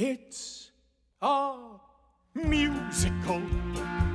It's 0.00 0.70
a 1.20 1.56
musical, 2.32 3.42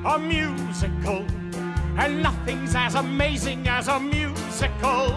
a 0.05 0.17
musical, 0.17 1.25
and 1.97 2.23
nothing's 2.23 2.73
as 2.73 2.95
amazing 2.95 3.67
as 3.67 3.89
a 3.89 3.99
musical 3.99 5.13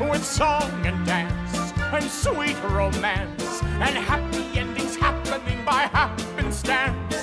with 0.00 0.24
song 0.24 0.84
and 0.84 1.06
dance 1.06 1.72
and 1.92 2.02
sweet 2.02 2.60
romance 2.64 3.62
and 3.62 3.96
happy 3.96 4.58
endings 4.58 4.96
happening 4.96 5.64
by 5.64 5.82
happenstance. 5.82 7.14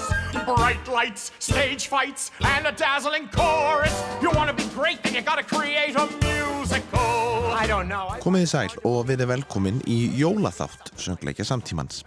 Bright 0.46 0.88
lights, 0.88 1.34
stage 1.40 1.88
fights, 1.88 2.32
and 2.46 2.66
a 2.66 2.72
dazzling 2.72 3.28
chorus. 3.28 3.94
You 4.22 4.32
want 4.32 4.55
to 4.76 4.82
be 4.82 4.88
great, 4.88 5.04
then 5.04 5.14
you 5.14 5.22
gotta 5.22 5.44
create 5.44 5.96
a 5.96 6.06
musical. 6.24 7.54
I 7.64 7.68
don't 7.68 7.88
know. 7.88 8.16
Komiði 8.24 8.48
sæl 8.50 8.74
og 8.84 9.06
við 9.08 9.24
erum 9.24 9.32
velkomin 9.36 9.82
í 9.88 10.12
Jólaþátt, 10.20 10.94
söngleikja 11.00 11.46
samtímans. 11.46 12.04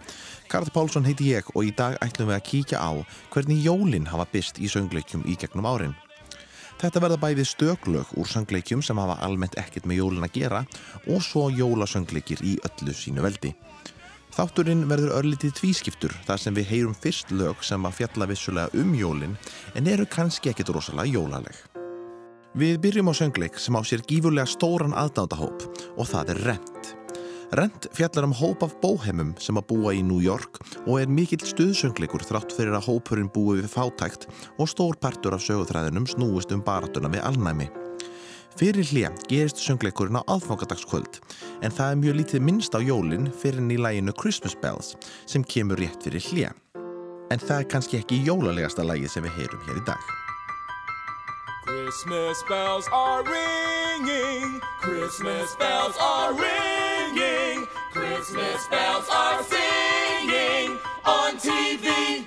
Karl 0.49 0.69
Pálsson 0.73 1.05
heiti 1.05 1.31
ég 1.33 1.49
og 1.55 1.65
í 1.65 1.73
dag 1.75 1.97
ætlum 2.03 2.29
við 2.29 2.37
að 2.37 2.45
kíkja 2.49 2.81
á 2.81 2.91
hvernig 3.33 3.63
jólinn 3.65 4.09
hafa 4.09 4.27
byst 4.31 4.59
í 4.59 4.69
söngleikjum 4.69 5.25
í 5.29 5.37
gegnum 5.39 5.67
árin. 5.69 5.95
Þetta 6.79 7.01
verða 7.03 7.19
bæði 7.19 7.45
stöklög 7.45 8.13
úr 8.15 8.29
söngleikjum 8.29 8.83
sem 8.85 8.97
hafa 8.97 9.19
almennt 9.25 9.57
ekkert 9.59 9.89
með 9.89 10.03
jólinn 10.03 10.27
að 10.27 10.37
gera 10.37 10.61
og 11.07 11.23
svo 11.25 11.49
jólasöngleikir 11.51 12.43
í 12.45 12.55
öllu 12.69 12.95
sínu 12.95 13.25
veldi. 13.25 13.53
Þátturinn 14.29 14.85
verður 14.87 15.17
örlítið 15.17 15.57
tvískiptur 15.57 16.13
þar 16.27 16.39
sem 16.39 16.55
við 16.55 16.69
heyrum 16.69 16.95
fyrst 16.95 17.33
lög 17.35 17.65
sem 17.65 17.83
að 17.83 17.97
fjalla 17.97 18.29
vissulega 18.29 18.79
um 18.79 18.93
jólinn 18.95 19.35
en 19.75 19.89
eru 19.89 20.05
kannski 20.07 20.53
ekkit 20.53 20.71
rosalega 20.71 21.17
jólaleg. 21.17 21.57
Við 22.57 22.79
byrjum 22.81 23.11
á 23.11 23.13
söngleik 23.13 23.59
sem 23.61 23.75
á 23.77 23.81
sér 23.85 24.01
gífurlega 24.09 24.49
stóran 24.49 24.95
aðdándahóp 24.97 25.67
og 26.01 26.07
það 26.09 26.31
er 26.33 26.39
Rent. 26.47 26.87
Rent 27.53 27.85
fjallar 27.93 28.25
um 28.25 28.33
hóp 28.33 28.63
af 28.65 28.73
bóhemum 28.81 29.35
sem 29.37 29.57
að 29.57 29.67
búa 29.69 29.91
í 29.93 30.01
New 30.01 30.17
York 30.21 30.57
og 30.87 30.95
er 30.97 31.11
mikill 31.13 31.45
stuðsöngleikur 31.45 32.25
þrátt 32.25 32.55
fyrir 32.57 32.73
að 32.73 32.87
hópurinn 32.89 33.29
búi 33.29 33.59
við 33.59 33.69
fátækt 33.69 34.25
og 34.57 34.69
stór 34.69 34.97
partur 34.97 35.37
af 35.37 35.45
sögutræðinum 35.45 36.07
snúist 36.09 36.49
um 36.55 36.63
baratuna 36.65 37.11
við 37.13 37.21
alnæmi. 37.29 37.67
Fyrir 38.57 38.87
hlið 38.89 39.21
gerist 39.29 39.61
söngleikurinn 39.61 40.17
á 40.17 40.25
aðfangadagskvöld 40.25 41.19
en 41.61 41.69
það 41.69 41.91
er 41.91 42.01
mjög 42.01 42.17
lítið 42.17 42.47
minnst 42.47 42.73
á 42.73 42.81
jólinn 42.81 43.29
fyrir 43.29 43.61
ný 43.61 43.77
læginu 43.77 44.15
Christmas 44.17 44.57
Bells 44.57 44.95
sem 45.29 45.45
kemur 45.45 45.77
rétt 45.77 46.01
fyrir 46.01 46.25
hlið. 46.31 46.57
En 47.29 47.37
það 47.37 47.59
er 47.59 47.69
kannski 47.69 48.01
ekki 48.01 48.23
jólalegasta 48.25 48.81
lægið 48.81 49.13
sem 49.13 49.29
við 49.29 49.37
heyrum 49.37 49.63
hér 49.69 49.83
í 49.83 49.85
dag. 49.93 50.28
Christmas 51.69 52.41
bells 52.49 52.89
are 52.91 53.23
ringing. 53.23 54.59
Christmas 54.79 55.55
bells 55.57 55.95
are 56.01 56.33
ringing. 56.33 57.67
Christmas 57.91 58.67
bells 58.69 59.05
are 59.13 59.43
singing 59.43 60.79
on 61.05 61.37
TV 61.37 62.25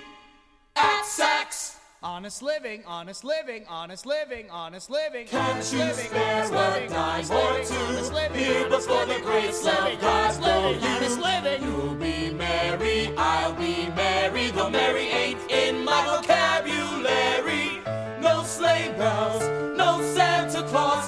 at 0.76 1.02
Saks. 1.02 1.74
Honest 2.04 2.40
living, 2.40 2.84
honest 2.86 3.24
living, 3.24 3.64
honest 3.68 4.06
living, 4.06 4.48
honest 4.48 4.90
living. 4.90 5.26
Can't 5.26 5.54
honest 5.54 5.72
you 5.72 5.78
living, 5.80 6.06
spare 6.06 6.44
a 6.44 6.88
dime 6.88 7.24
or 7.32 7.64
two? 7.64 7.74
honest 7.74 8.12
living, 8.12 8.38
Here 8.38 8.68
before 8.68 9.00
the 9.00 9.06
living, 9.06 9.24
great 9.24 9.44
honest 9.46 9.64
love 9.64 10.00
God's 10.00 10.38
honest 10.38 10.42
living, 10.42 10.82
you. 10.82 10.88
honest 10.88 11.18
living. 11.18 11.62
You'll 11.64 11.94
be 11.96 12.30
merry, 12.32 13.12
I'll 13.16 13.54
be 13.54 13.88
merry, 13.88 14.52
though 14.52 14.70
merry 14.70 15.06
ain't 15.06 15.50
in 15.50 15.84
my 15.84 16.01
sleigh 18.62 18.92
bells, 18.96 19.42
no 19.76 20.00
Santa 20.14 20.62
Claus, 20.70 21.01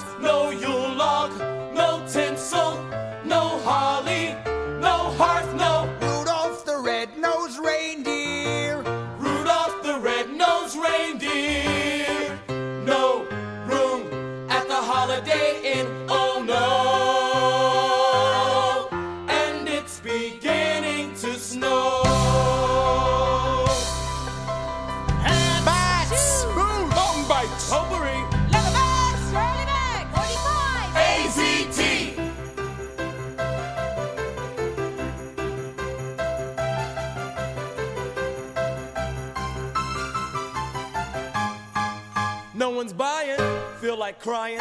crying. 44.25 44.57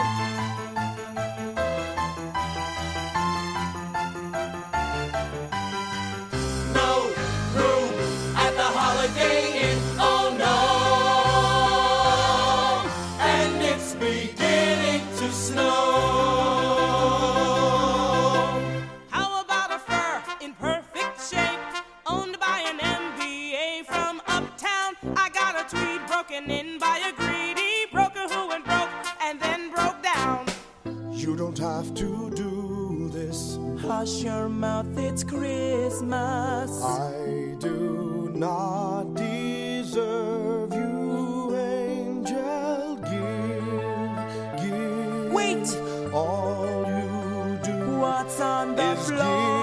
No 6.75 6.91
room 7.57 7.91
at 8.37 8.53
the 8.61 8.69
Holiday 8.79 9.41
Inn. 9.65 9.79
Oh 9.99 10.37
no! 10.45 10.57
And 13.25 13.63
it's 13.63 13.95
beginning 13.95 15.01
to 15.17 15.33
snow. 15.33 15.63
How 19.09 19.41
about 19.45 19.71
a 19.73 19.79
fur 19.79 20.23
in 20.45 20.53
perfect 20.53 21.23
shape, 21.31 21.59
owned 22.05 22.39
by 22.39 22.59
an 22.71 22.81
MBA 22.81 23.87
from 23.87 24.21
uptown? 24.27 24.93
I 25.17 25.31
got 25.31 25.55
a 25.59 25.65
tweed 25.75 26.07
broken 26.07 26.51
in 26.51 26.79
by 26.79 26.99
a 27.09 27.13
greedy 27.17 27.64
You 31.25 31.37
don't 31.37 31.57
have 31.57 31.95
to 31.95 32.31
do 32.37 33.09
this. 33.11 33.59
Hush 33.81 34.25
your 34.25 34.47
mouth, 34.51 34.99
it's 34.99 35.25
Christmas. 35.25 36.83
I 36.83 37.57
do 37.59 38.31
not 38.35 39.15
deserve 39.15 40.75
you, 40.75 41.57
angel. 41.57 42.97
Give, 43.11 44.63
give. 44.63 45.33
Wait. 45.33 45.67
All 46.13 46.85
you 46.87 47.59
do 47.65 47.99
What's 48.01 48.39
on 48.43 48.77
the 48.77 48.95
floor? 48.97 49.54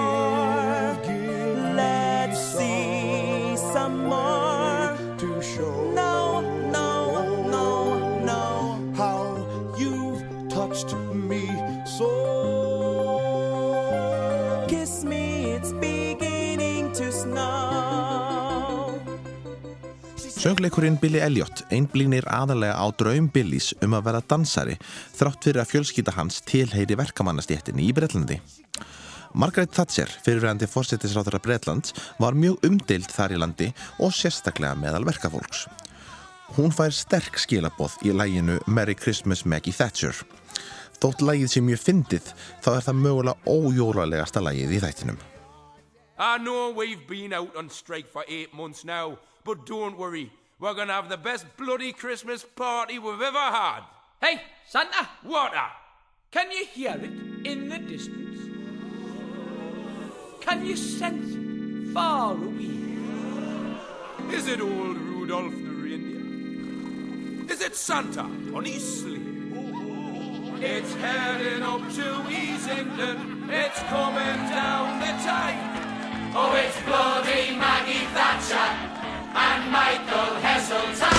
Söngleikurinn 20.42 20.96
Billy 20.98 21.20
Elliot 21.22 21.60
einblínir 21.70 22.24
aðalega 22.26 22.74
á 22.74 22.86
draum 22.98 23.28
Billys 23.30 23.68
um 23.86 23.92
að 23.94 24.08
vera 24.08 24.22
dansari 24.26 24.74
þrátt 25.14 25.46
fyrir 25.46 25.62
að 25.62 25.70
fjölskylda 25.70 26.14
hans 26.16 26.40
tilheyri 26.50 26.96
verkamannastjéttinni 26.98 27.84
í 27.86 27.92
Breitlandi. 27.94 28.40
Margaret 29.38 29.70
Thatcher, 29.70 30.10
fyrirverandi 30.26 30.66
fórsetisráþara 30.66 31.38
Breitlands, 31.46 31.94
var 32.18 32.34
mjög 32.34 32.66
umdeild 32.66 33.06
þar 33.14 33.36
í 33.36 33.38
landi 33.38 33.70
og 34.02 34.10
sérstaklega 34.18 34.74
meðal 34.82 35.06
verkafólks. 35.06 35.68
Hún 36.58 36.74
fær 36.74 36.90
sterk 36.90 37.38
skilaboð 37.38 38.00
í 38.02 38.10
læginu 38.10 38.58
Merry 38.66 38.98
Christmas 38.98 39.46
Maggie 39.46 39.78
Thatcher. 39.78 40.16
Þótt 40.98 41.22
lægið 41.22 41.54
sé 41.54 41.62
mjög 41.62 41.86
fyndið, 41.86 42.34
þá 42.66 42.72
er 42.80 42.88
það 42.90 43.04
mögulega 43.06 43.38
ójólalegasta 43.46 44.42
lægið 44.42 44.74
í 44.74 44.82
þættinum. 44.88 45.22
I 46.18 46.38
know 46.38 46.74
we've 46.74 47.06
been 47.06 47.32
out 47.32 47.54
on 47.54 47.70
strike 47.70 48.10
for 48.10 48.24
eight 48.26 48.52
months 48.52 48.84
now, 48.84 49.18
but 49.44 49.66
don't 49.66 49.98
worry. 49.98 50.30
We're 50.58 50.74
gonna 50.74 50.92
have 50.92 51.08
the 51.08 51.16
best 51.16 51.46
bloody 51.56 51.92
Christmas 51.92 52.44
party 52.44 52.98
we've 52.98 53.20
ever 53.20 53.38
had. 53.38 53.80
Hey, 54.20 54.40
Santa, 54.68 55.08
What 55.22 55.52
a... 55.54 55.66
can 56.30 56.52
you 56.52 56.64
hear 56.66 56.94
it 56.94 57.46
in 57.46 57.68
the 57.68 57.78
distance? 57.78 58.38
Can 60.40 60.64
you 60.64 60.76
sense 60.76 61.34
it 61.34 61.92
far 61.92 62.34
away? 62.34 62.70
Is 64.30 64.46
it 64.46 64.60
old 64.60 64.96
Rudolph 64.96 65.52
the 65.52 65.70
reindeer? 65.82 67.52
Is 67.52 67.60
it 67.60 67.74
Santa 67.74 68.22
on 68.22 68.64
his 68.64 69.00
sleigh? 69.00 69.20
It's 70.64 70.94
heading 70.94 71.62
up 71.64 71.80
to 71.94 72.24
East 72.30 72.68
England. 72.68 73.50
It's 73.50 73.80
coming 73.90 74.48
down 74.48 75.00
the 75.00 75.12
tide. 75.26 76.30
Oh, 76.34 76.54
it's 76.54 76.80
bloody 76.82 77.56
Maggie 77.56 78.06
Thatcher 78.14 78.91
and 79.34 79.70
Michael 79.70 80.36
Heseltine. 80.42 81.11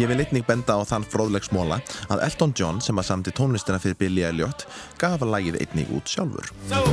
Ég 0.00 0.08
vil 0.08 0.22
einnig 0.22 0.46
benda 0.48 0.78
á 0.78 0.88
þann 0.88 1.04
fróðlegsmóla 1.12 1.76
að 2.08 2.22
Elton 2.24 2.54
John 2.56 2.78
sem 2.80 2.96
að 2.96 3.10
samti 3.10 3.34
tónlistina 3.36 3.76
fyrir 3.82 3.98
Billy 4.00 4.24
Elliot 4.24 4.64
gaf 5.02 5.20
að 5.20 5.34
lagið 5.34 5.60
einnig 5.60 5.92
út 5.92 6.08
sjálfur. 6.08 6.48
So, 6.72 6.86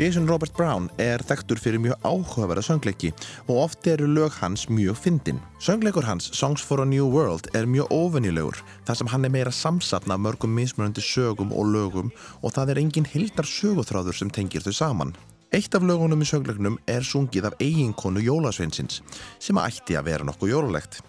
Jason 0.00 0.24
Robert 0.24 0.54
Brown 0.56 0.86
er 0.96 1.20
þekktur 1.28 1.58
fyrir 1.60 1.80
mjög 1.84 2.06
áhugaverða 2.08 2.62
söngleiki 2.64 3.10
og 3.50 3.58
oft 3.66 3.88
eru 3.90 4.06
lög 4.08 4.32
hans 4.40 4.62
mjög 4.72 4.96
fyndin. 4.96 5.42
Söngleikur 5.60 6.06
hans, 6.08 6.30
Songs 6.32 6.64
for 6.64 6.80
a 6.80 6.86
New 6.88 7.10
World, 7.12 7.50
er 7.52 7.68
mjög 7.68 7.92
ofennilegur 7.92 8.62
þar 8.88 8.96
sem 8.96 9.10
hann 9.12 9.28
er 9.28 9.34
meira 9.34 9.52
samsatna 9.52 10.16
af 10.16 10.24
mörgum 10.24 10.56
mismunandi 10.56 11.04
sögum 11.04 11.52
og 11.52 11.68
lögum 11.74 12.08
og 12.40 12.56
það 12.56 12.72
er 12.72 12.80
engin 12.80 13.10
hildar 13.12 13.44
sögutráður 13.44 14.16
sem 14.16 14.32
tengir 14.32 14.64
þau 14.64 14.72
saman. 14.72 15.12
Eitt 15.52 15.76
af 15.76 15.84
lögunum 15.84 16.24
í 16.24 16.32
söngleiknum 16.32 16.80
er 16.88 17.04
sungið 17.04 17.50
af 17.50 17.60
eiginkonu 17.60 18.24
Jólasveinsins 18.24 19.02
sem 19.36 19.60
ætti 19.60 20.00
að 20.00 20.14
vera 20.14 20.24
nokkuð 20.24 20.54
jólulegt. 20.56 21.02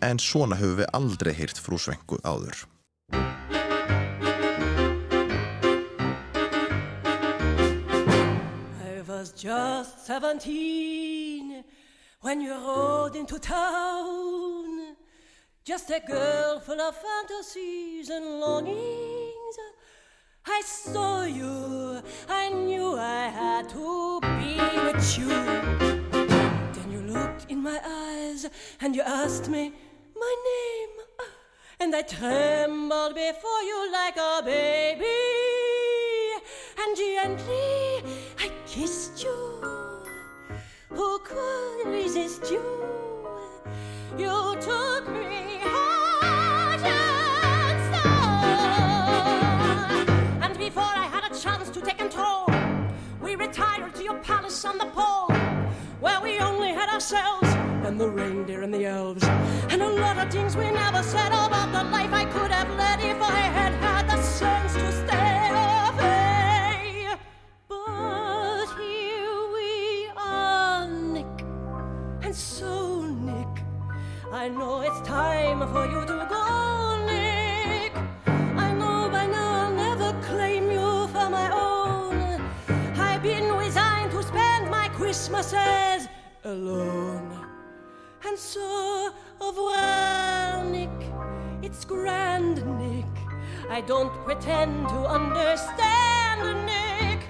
En 0.00 0.16
svona 0.16 0.56
höfum 0.56 0.80
við 0.80 0.94
aldrei 0.96 1.36
heyrt 1.36 1.60
frú 1.60 1.76
Svengu 1.76 2.16
áður. 2.24 2.64
Just 9.42 10.06
seventeen 10.06 11.64
when 12.20 12.40
you 12.40 12.52
rode 12.52 13.16
into 13.16 13.40
town. 13.40 14.94
Just 15.64 15.90
a 15.90 15.98
girl 15.98 16.60
full 16.60 16.80
of 16.80 16.94
fantasies 16.94 18.08
and 18.08 18.38
longings. 18.38 19.56
I 20.46 20.62
saw 20.64 21.24
you, 21.24 22.00
I 22.28 22.50
knew 22.50 22.94
I 22.96 23.26
had 23.40 23.68
to 23.70 24.20
be 24.20 24.54
with 24.86 25.18
you. 25.18 25.26
Then 26.76 26.92
you 26.92 27.00
looked 27.00 27.50
in 27.50 27.60
my 27.64 27.80
eyes 27.84 28.46
and 28.80 28.94
you 28.94 29.02
asked 29.02 29.48
me 29.48 29.72
my 30.14 30.34
name. 30.52 31.26
And 31.80 31.96
I 31.96 32.02
trembled 32.02 33.16
before 33.16 33.62
you 33.62 33.90
like 33.90 34.16
a 34.16 34.40
baby. 34.44 35.06
And 36.78 36.96
gently 36.96 38.04
You. 38.74 39.60
Who 40.88 41.18
could 41.18 41.88
resist 41.88 42.50
you? 42.50 42.62
You 44.16 44.56
took 44.62 45.06
me 45.10 45.60
heart 45.62 46.80
and 46.80 47.94
soul. 47.94 48.42
And 50.42 50.58
before 50.58 50.82
I 50.82 51.04
had 51.04 51.30
a 51.30 51.38
chance 51.38 51.68
to 51.68 51.82
take 51.82 51.98
control, 51.98 52.46
we 53.20 53.34
retired 53.34 53.94
to 53.96 54.02
your 54.02 54.18
palace 54.20 54.64
on 54.64 54.78
the 54.78 54.86
pole, 54.86 55.28
where 56.00 56.22
we 56.22 56.38
only 56.38 56.72
had 56.72 56.88
ourselves 56.88 57.48
and 57.84 58.00
the 58.00 58.08
reindeer 58.08 58.62
and 58.62 58.72
the 58.72 58.86
elves, 58.86 59.22
and 59.68 59.82
a 59.82 59.88
lot 59.88 60.16
of 60.16 60.32
things 60.32 60.56
we 60.56 60.70
never 60.70 61.02
said 61.02 61.28
about 61.28 61.72
the 61.72 61.84
life 61.90 62.12
I 62.14 62.24
could 62.24 62.50
have 62.50 62.70
led 62.78 63.00
if 63.00 63.20
I 63.20 63.40
had 63.58 63.74
had 63.74 64.08
the 64.08 64.22
sense 64.22 64.72
to 64.72 64.92
stay 64.92 65.31
I 74.42 74.48
know 74.48 74.80
it's 74.80 75.00
time 75.02 75.60
for 75.72 75.86
you 75.86 76.00
to 76.04 76.26
go, 76.28 77.06
Nick. 77.06 77.92
I 78.66 78.72
know 78.72 79.08
by 79.08 79.24
now 79.24 79.66
I'll 79.66 79.72
never 79.72 80.20
claim 80.20 80.68
you 80.68 81.06
for 81.14 81.30
my 81.30 81.48
own. 81.52 82.42
I've 82.98 83.22
been 83.22 83.52
resigned 83.52 84.10
to 84.10 84.20
spend 84.24 84.68
my 84.68 84.88
Christmases 84.88 86.08
alone. 86.42 87.30
And 88.26 88.36
so, 88.36 89.12
au 89.40 89.50
revoir, 89.50 90.64
Nick. 90.64 90.98
It's 91.62 91.84
grand, 91.84 92.66
Nick. 92.80 93.14
I 93.70 93.80
don't 93.80 94.12
pretend 94.24 94.88
to 94.88 95.06
understand, 95.18 96.66
Nick. 96.66 97.20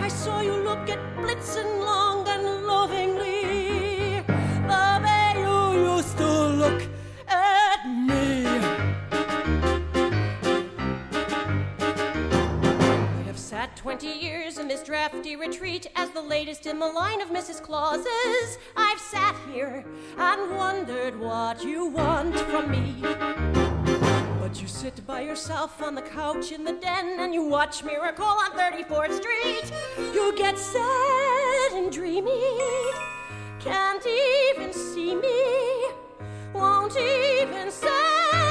I 0.00 0.06
saw 0.06 0.42
you 0.42 0.54
look 0.62 0.88
at 0.88 1.00
Blitzen 1.16 1.84
long 1.84 2.05
this 14.76 14.86
drafty 14.86 15.36
retreat 15.36 15.86
as 15.96 16.10
the 16.10 16.20
latest 16.20 16.66
in 16.66 16.78
the 16.78 16.86
line 16.86 17.22
of 17.22 17.30
Mrs. 17.30 17.62
Clauses. 17.62 18.58
I've 18.76 18.98
sat 18.98 19.34
here 19.50 19.86
and 20.18 20.54
wondered 20.54 21.18
what 21.18 21.64
you 21.64 21.86
want 21.86 22.38
from 22.40 22.70
me. 22.70 22.94
But 24.38 24.60
you 24.60 24.68
sit 24.68 25.06
by 25.06 25.22
yourself 25.22 25.82
on 25.82 25.94
the 25.94 26.02
couch 26.02 26.52
in 26.52 26.62
the 26.64 26.74
den 26.74 27.16
and 27.20 27.32
you 27.32 27.42
watch 27.42 27.84
Miracle 27.84 28.26
on 28.26 28.50
34th 28.50 29.16
Street. 29.16 29.72
You 30.12 30.34
get 30.36 30.58
sad 30.58 31.72
and 31.72 31.90
dreamy, 31.90 32.58
can't 33.58 34.04
even 34.06 34.74
see 34.74 35.14
me, 35.14 35.86
won't 36.52 36.98
even 36.98 37.70
say 37.70 38.45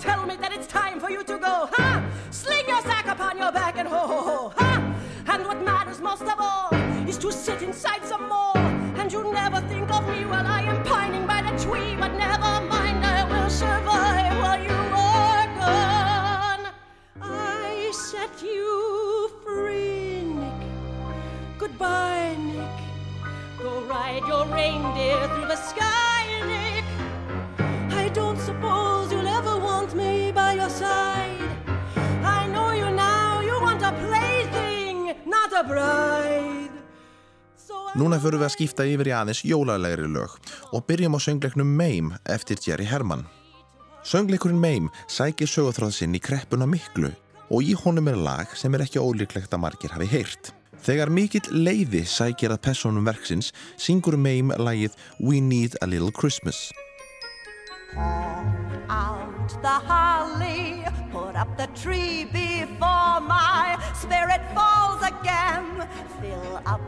tell 0.00 0.24
me 0.24 0.34
that 0.36 0.50
it's 0.52 0.66
time 0.66 0.98
for 0.98 1.10
you 1.10 1.22
to 1.22 1.36
go, 1.38 1.68
huh? 1.72 2.00
Sling 2.30 2.66
your 2.66 2.80
sack 2.82 3.06
upon 3.06 3.36
your 3.36 3.52
back 3.52 3.76
and 3.76 3.86
ho 3.86 4.06
ho 4.12 4.20
ho, 4.28 4.52
huh? 4.56 4.80
And 5.28 5.44
what 5.44 5.62
matters 5.62 6.00
most 6.00 6.22
of 6.22 6.36
all 6.38 6.70
is 7.06 7.18
to 7.18 7.30
sit 7.30 7.60
inside 7.62 8.02
some 8.04 8.26
more. 8.28 8.56
And 9.00 9.12
you 9.12 9.30
never 9.32 9.60
think 9.68 9.90
of 9.92 10.08
me 10.08 10.24
while 10.24 10.46
I 10.46 10.62
am 10.62 10.82
pining 10.84 11.26
by 11.26 11.42
the 11.42 11.52
tree, 11.62 11.96
but 11.96 12.12
never 12.14 12.52
mind, 12.74 13.04
I 13.04 13.24
will 13.30 13.50
survive 13.50 14.36
while 14.42 14.62
you 14.70 14.80
are 15.10 15.46
gone. 15.60 16.72
I 17.20 17.90
set 17.92 18.42
you 18.42 19.30
free, 19.44 20.22
Nick. 20.22 20.60
Goodbye, 21.58 22.36
Nick. 22.38 22.78
Go 23.62 23.82
ride 23.82 24.24
your 24.26 24.46
reindeer 24.46 25.28
through 25.34 25.48
the 25.48 25.56
sky, 25.56 26.09
Núna 38.00 38.16
förum 38.16 38.40
við 38.40 38.46
að 38.46 38.52
skipta 38.54 38.84
yfir 38.88 39.10
í 39.10 39.12
aðeins 39.12 39.42
jólalegri 39.44 40.06
lög 40.08 40.36
og 40.72 40.84
byrjum 40.88 41.18
á 41.18 41.20
söngleiknum 41.20 41.68
Mame 41.76 42.16
eftir 42.32 42.56
Jerry 42.64 42.86
Herman. 42.88 43.26
Söngleikurinn 44.08 44.62
Mame 44.62 44.88
sækir 45.04 45.50
sögutráð 45.50 45.92
sinn 45.98 46.16
í 46.16 46.22
kreppuna 46.24 46.64
miklu 46.64 47.10
og 47.52 47.60
í 47.60 47.74
honum 47.76 48.08
er 48.08 48.16
lag 48.16 48.56
sem 48.56 48.72
er 48.72 48.86
ekki 48.86 49.02
ólíklegt 49.04 49.52
að 49.52 49.64
margir 49.66 49.92
hafi 49.92 50.08
heyrt. 50.14 50.54
Þegar 50.80 51.12
mikill 51.12 51.44
leiði 51.52 52.06
sækir 52.08 52.54
að 52.54 52.62
personum 52.70 53.04
verksins 53.04 53.52
syngur 53.76 54.16
Mame 54.16 54.56
lagið 54.56 54.96
We 55.20 55.44
Need 55.44 55.76
a 55.84 55.90
Little 55.90 56.14
Christmas. 56.16 56.70
Out 57.96 59.48
the 59.62 59.68
holly, 59.68 60.84
put 61.10 61.36
up 61.36 61.56
the 61.56 61.66
tree 61.68 62.24
before 62.24 63.20
my 63.20 63.78
spirit 63.94 64.40
falls 64.54 65.02
again. 65.02 65.88
Fill 66.20 66.62
up 66.66 66.80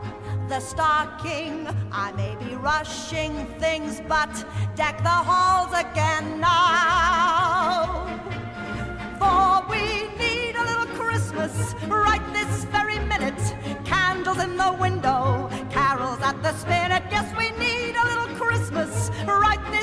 the 0.47 0.59
stocking, 0.59 1.67
I 1.91 2.11
may 2.13 2.35
be 2.35 2.55
rushing 2.55 3.45
things, 3.59 4.01
but 4.07 4.33
deck 4.75 4.97
the 4.99 5.09
halls 5.09 5.73
again 5.73 6.39
now. 6.39 8.05
For 9.19 9.69
we 9.69 10.07
need 10.17 10.55
a 10.55 10.63
little 10.63 10.87
Christmas 10.95 11.73
right 11.87 12.25
this 12.33 12.65
very 12.65 12.99
minute. 12.99 13.41
Candles 13.85 14.39
in 14.43 14.57
the 14.57 14.73
window, 14.79 15.49
carols 15.69 16.21
at 16.21 16.41
the 16.43 16.53
spinet. 16.53 17.03
Yes, 17.11 17.33
we 17.37 17.51
need 17.51 17.95
a 17.95 18.05
little 18.05 18.35
Christmas 18.35 19.09
right 19.25 19.63
this 19.71 19.82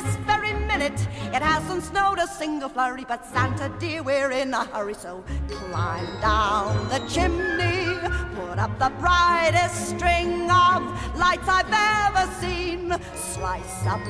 it 0.82 1.42
hasn't 1.42 1.82
snowed 1.84 2.18
a 2.18 2.26
single 2.26 2.70
flurry, 2.70 3.04
but 3.06 3.26
Santa 3.26 3.70
dear, 3.78 4.02
we're 4.02 4.30
in 4.30 4.54
a 4.54 4.64
hurry. 4.64 4.94
So 4.94 5.22
climb 5.50 6.06
down 6.22 6.88
the 6.88 7.00
chimney, 7.06 7.98
put 8.34 8.58
up 8.58 8.78
the 8.78 8.90
brightest 8.98 9.90
string 9.90 10.50
of 10.50 10.82
lights 11.18 11.46
I've 11.46 11.70
ever 11.70 12.32
seen. 12.40 12.96
Slice 13.14 13.86
up 13.86 14.00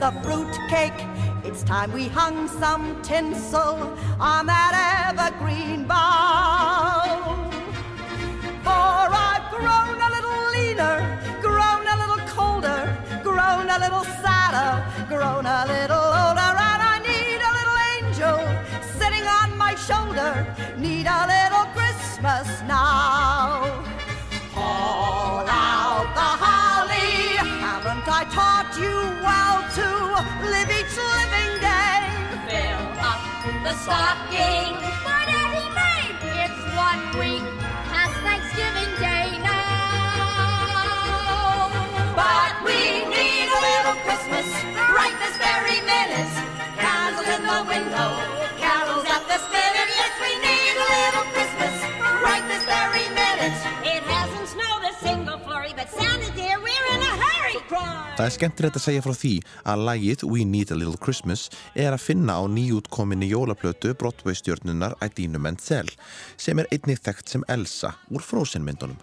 the 0.00 0.12
fruitcake. 0.22 1.00
It's 1.44 1.62
time 1.62 1.92
we 1.92 2.08
hung 2.08 2.46
some 2.46 3.00
tinsel 3.00 3.96
on 4.20 4.46
that 4.46 5.08
evergreen 5.08 5.84
bough. 5.84 7.50
For 8.64 9.08
I've 9.26 9.48
grown 9.50 9.96
a 9.98 10.10
little 10.16 10.40
leaner, 10.52 10.98
grown 11.40 11.86
a 11.86 11.96
little 11.96 12.20
colder 12.28 12.94
sadder, 14.22 14.82
grown 15.08 15.46
a 15.46 15.64
little 15.66 16.08
older, 16.22 16.52
and 16.70 16.82
I 16.92 16.98
need 17.06 17.40
a 17.48 17.52
little 17.58 17.78
angel 17.94 18.38
sitting 18.98 19.26
on 19.40 19.56
my 19.56 19.74
shoulder. 19.74 20.32
Need 20.76 21.06
a 21.06 21.22
little 21.34 21.66
Christmas 21.76 22.46
now. 22.66 23.62
Haul 24.54 25.46
out 25.46 26.08
the 26.18 26.30
holly. 26.44 27.38
Haven't 27.62 28.06
I 28.20 28.24
taught 28.38 28.70
you 28.82 28.96
well 29.26 29.58
to 29.78 29.88
live 30.52 30.70
each 30.78 30.96
living 31.14 31.52
day? 31.62 32.02
Fill 32.50 32.86
up 33.10 33.22
the 33.64 33.74
stocking 33.84 34.74
for 35.04 35.20
Daddy 35.30 35.66
May. 35.78 36.04
It's 36.42 36.60
one 36.74 37.02
week 37.20 37.46
past 37.90 38.16
Thanksgiving 38.26 38.92
Day 38.98 39.27
Christmas 44.08 44.48
right 44.96 45.16
this 45.20 45.36
very 45.36 45.78
minute. 45.84 46.32
Candles 46.80 47.28
in 47.28 47.42
the 47.44 47.60
window, 47.68 48.08
carols 48.56 49.04
at 49.04 49.22
the 49.28 49.36
spinet. 49.36 49.88
Yes, 50.00 50.12
we 50.24 50.32
need 50.48 50.74
a 50.80 50.86
little 50.96 51.26
Christmas 51.36 51.74
right 52.24 52.44
this 52.48 52.64
very 52.64 53.04
minute. 53.12 53.52
It 53.84 54.02
hasn't 54.08 54.48
snowed 54.48 54.82
a 54.88 54.94
single 55.04 55.38
flurry, 55.44 55.74
but 55.76 55.90
Santa 55.92 56.32
dear, 56.32 56.56
we're 56.56 56.86
in 56.96 57.02
a 57.04 57.12
hurry. 57.20 57.60
Það 58.16 58.24
er 58.24 58.34
skemmtilegt 58.38 58.80
að 58.80 58.86
segja 58.86 59.04
frá 59.04 59.12
því 59.12 59.34
að 59.68 59.84
lagið 59.90 60.24
We 60.32 60.48
Need 60.48 60.72
a 60.72 60.80
Little 60.80 60.96
Christmas 61.04 61.50
er 61.76 61.92
að 61.92 62.06
finna 62.08 62.40
á 62.40 62.42
nýjútkominni 62.48 63.28
jólaplötu 63.28 63.92
Broadway-stjörnunar 63.92 64.96
Idina 65.04 65.36
Menzel 65.38 65.92
sem 66.40 66.56
er 66.56 66.72
einnig 66.72 67.04
þekkt 67.04 67.36
sem 67.36 67.44
Elsa 67.46 67.92
úr 68.08 68.24
Frozen 68.24 68.64
myndunum. 68.64 68.96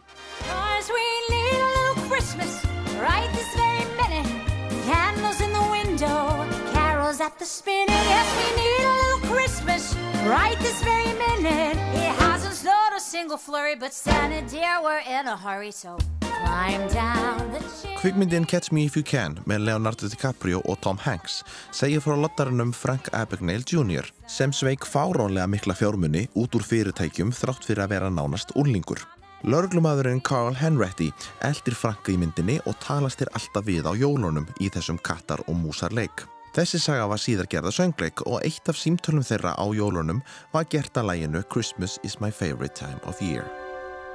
At 7.36 7.40
the 7.40 7.46
spinet. 7.46 7.90
Yes, 7.90 8.28
we 8.40 8.48
need 8.62 8.82
a 8.86 8.94
little 9.02 9.22
Christmas 9.32 9.96
right 10.26 10.58
this 10.60 10.82
very 10.84 11.12
minute. 11.28 11.78
It 11.94 12.14
hasn't 12.24 12.54
snowed 12.54 12.94
a 12.96 13.00
single 13.00 13.38
flurry, 13.38 13.76
but 13.76 13.94
Santa 13.94 14.42
dear, 14.50 14.82
we're 14.82 15.04
in 15.20 15.28
a 15.28 15.36
hurry, 15.36 15.72
so 15.72 15.98
climb 16.22 16.88
down 16.90 17.52
the 17.52 17.60
chimney. 17.60 17.98
Kvikmyndin 17.98 18.48
Catch 18.48 18.72
Me 18.72 18.86
If 18.86 18.96
You 18.96 19.04
Can 19.04 19.40
með 19.46 19.66
Leonardo 19.68 20.08
DiCaprio 20.08 20.62
og 20.66 20.80
Tom 20.82 20.98
Hanks 20.98 21.44
segir 21.72 22.04
frá 22.04 22.16
lottarinnum 22.16 22.74
Frank 22.74 23.10
Abagnale 23.14 23.66
Jr. 23.66 24.08
sem 24.28 24.54
sveik 24.54 24.86
fárónlega 24.86 25.48
mikla 25.48 25.76
fjármunni 25.76 26.28
út 26.36 26.56
úr 26.56 26.64
fyrirtækjum 26.64 27.34
þrátt 27.36 27.68
fyrir 27.68 27.84
að 27.86 27.96
vera 27.98 28.14
nánast 28.14 28.56
úrlingur. 28.56 29.02
Lörglumadurinn 29.44 30.24
Carl 30.24 30.56
Henretti 30.58 31.12
eldir 31.46 31.76
Franka 31.78 32.14
í 32.14 32.18
myndinni 32.18 32.62
og 32.66 32.80
talast 32.82 33.20
þér 33.22 33.34
alltaf 33.38 33.68
við 33.68 33.86
á 33.86 33.94
jólunum 33.94 34.48
í 34.60 34.72
þessum 34.74 34.98
kattar 34.98 35.44
og 35.46 35.60
músar 35.60 35.94
leik. 35.94 36.26
Þessi 36.56 36.80
saga 36.80 37.10
var 37.12 37.20
síðar 37.20 37.50
gerða 37.52 37.72
söngleik 37.76 38.22
og 38.24 38.40
eitt 38.48 38.70
af 38.72 38.78
símtölum 38.80 39.26
þeirra 39.28 39.58
á 39.60 39.66
jólunum 39.76 40.22
var 40.54 40.64
gert 40.72 40.96
að 40.96 41.10
læginu 41.10 41.42
Christmas 41.52 41.98
is 42.08 42.22
my 42.22 42.32
favorite 42.32 42.76
time 42.80 43.02
of 43.04 43.20
year. 43.22 43.44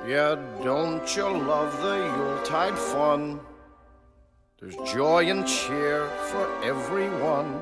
Yeah, 0.09 0.41
don't 0.65 1.05
you 1.15 1.29
love 1.29 1.77
the 1.83 1.99
Yuletide 2.17 2.79
fun? 2.79 3.41
There's 4.59 4.77
joy 4.91 5.29
and 5.29 5.47
cheer 5.47 6.09
for 6.31 6.49
everyone. 6.65 7.61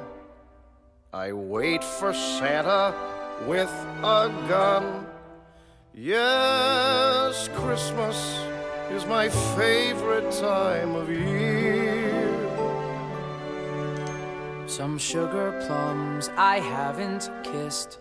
I 1.13 1.33
wait 1.33 1.83
for 1.83 2.13
Santa 2.15 2.95
with 3.49 3.75
a 4.05 4.31
gun. 4.47 5.07
Yes, 5.93 7.49
Christmas 7.57 8.39
is 8.93 9.05
my 9.07 9.29
favorite 9.59 10.31
time 10.31 10.95
of 10.95 11.11
year. 11.11 11.68
Some 14.79 14.97
sugar 14.97 15.61
plums 15.67 16.31
I 16.37 16.61
haven't 16.61 17.33
kissed, 17.43 17.99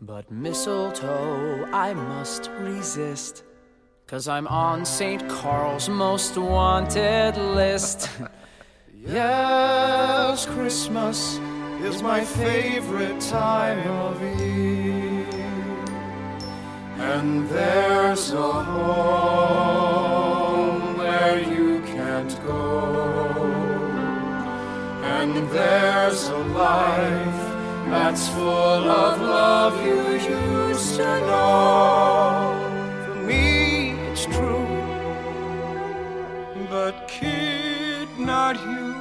but 0.00 0.30
mistletoe 0.30 1.66
I 1.70 1.92
must 1.92 2.50
resist. 2.60 3.44
Cause 4.06 4.26
I'm 4.26 4.46
on 4.46 4.86
St. 4.86 5.28
Carl's 5.28 5.90
most 5.90 6.38
wanted 6.38 7.36
list. 7.36 8.08
Yes, 9.04 10.46
Christmas 10.46 11.38
is 11.82 12.02
my 12.02 12.24
favorite 12.24 13.20
time 13.20 13.86
of 13.86 14.20
year. 14.40 15.26
And 16.96 17.48
there's 17.50 18.32
a 18.32 18.52
home 18.52 19.77
And 25.20 25.34
there's 25.50 26.28
a 26.28 26.38
life 26.38 27.42
that's 27.90 28.28
full 28.28 28.84
of 29.04 29.20
love 29.20 29.74
you 29.84 30.00
used 30.12 30.94
to 30.94 31.20
know. 31.26 32.54
For 33.04 33.16
me, 33.26 33.98
it's 34.10 34.26
true. 34.26 34.66
But 36.70 37.08
kid, 37.08 38.08
not 38.16 38.54
you. 38.64 38.94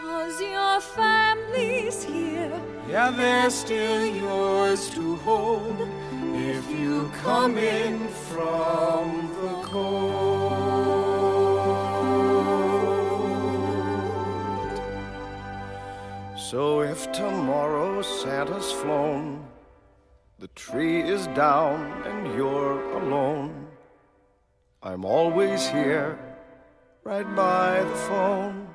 Cause 0.00 0.40
your 0.40 0.80
family's 0.80 2.04
here. 2.04 2.62
Yeah, 2.88 3.10
they're 3.10 3.50
still 3.50 4.06
yours 4.06 4.88
to 4.90 5.16
hold 5.16 5.88
if 6.32 6.70
you 6.70 7.10
come 7.24 7.58
in 7.58 8.06
from 8.30 9.32
the 9.40 9.66
cold. 9.66 10.35
So 16.50 16.82
if 16.82 17.10
tomorrow 17.10 18.02
Santa's 18.02 18.70
flown, 18.70 19.44
the 20.38 20.46
tree 20.54 21.02
is 21.02 21.26
down 21.34 21.90
and 22.04 22.32
you're 22.36 22.80
alone, 22.92 23.66
I'm 24.80 25.04
always 25.04 25.66
here, 25.66 26.16
right 27.02 27.26
by 27.34 27.82
the 27.82 27.96
phone. 27.96 28.68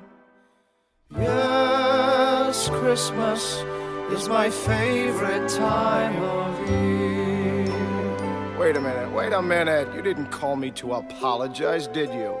Yes, 1.16 2.68
Christmas 2.68 3.64
is 4.10 4.28
my 4.28 4.50
favorite 4.50 5.48
time 5.48 6.22
of 6.22 6.68
year. 6.68 8.58
Wait 8.58 8.76
a 8.76 8.82
minute, 8.82 9.10
wait 9.12 9.32
a 9.32 9.40
minute. 9.40 9.88
You 9.94 10.02
didn't 10.02 10.26
call 10.26 10.56
me 10.56 10.72
to 10.72 10.92
apologize, 10.92 11.86
did 11.86 12.12
you? 12.12 12.38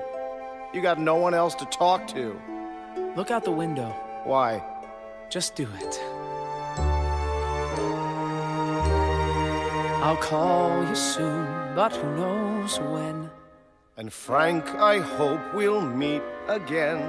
You 0.74 0.82
got 0.82 0.98
no 0.98 1.16
one 1.16 1.32
else 1.32 1.54
to 1.54 1.64
talk 1.64 2.06
to. 2.08 2.38
Look 3.16 3.30
out 3.30 3.44
the 3.44 3.50
window. 3.50 3.88
Why? 4.24 4.62
Just 5.32 5.54
do 5.54 5.66
it. 5.80 5.98
I'll 10.04 10.18
call 10.18 10.86
you 10.86 10.94
soon, 10.94 11.46
but 11.74 11.96
who 11.96 12.16
knows 12.16 12.78
when. 12.80 13.30
And 13.96 14.12
Frank, 14.12 14.68
I 14.74 14.98
hope 14.98 15.40
we'll 15.54 15.80
meet 15.80 16.20
again. 16.48 17.00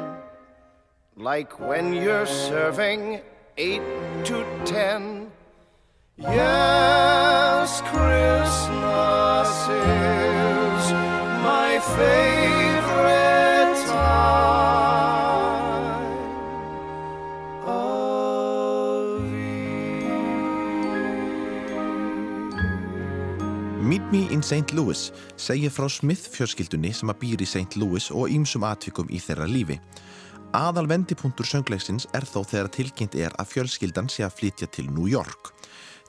Like 1.18 1.60
when 1.60 1.92
you're 1.92 2.26
serving 2.26 3.20
eight 3.58 3.84
to 4.24 4.46
ten. 4.64 5.30
Yes, 6.16 7.82
Christmas 7.82 9.50
is 9.68 10.94
my 11.44 11.78
favorite 11.98 12.63
Me 24.14 24.28
in 24.30 24.44
St. 24.44 24.74
Louis 24.74 25.12
segir 25.42 25.72
frá 25.74 25.88
Smith 25.90 26.28
fjörskildunni 26.30 26.92
sem 26.94 27.10
að 27.10 27.18
býr 27.24 27.42
í 27.42 27.48
St. 27.50 27.80
Louis 27.82 28.12
og 28.14 28.30
ýmsum 28.30 28.62
atvikum 28.68 29.10
í 29.10 29.18
þeirra 29.18 29.48
lífi. 29.50 29.80
Aðal 30.54 30.86
vendipunktur 30.92 31.50
söngleiksins 31.50 32.06
er 32.14 32.28
þó 32.30 32.44
þegar 32.46 32.70
tilkynnt 32.76 33.18
er 33.18 33.34
að 33.42 33.50
fjölskyldan 33.56 34.12
sé 34.14 34.22
að 34.28 34.36
flytja 34.38 34.70
til 34.70 34.86
New 34.92 35.10
York. 35.10 35.50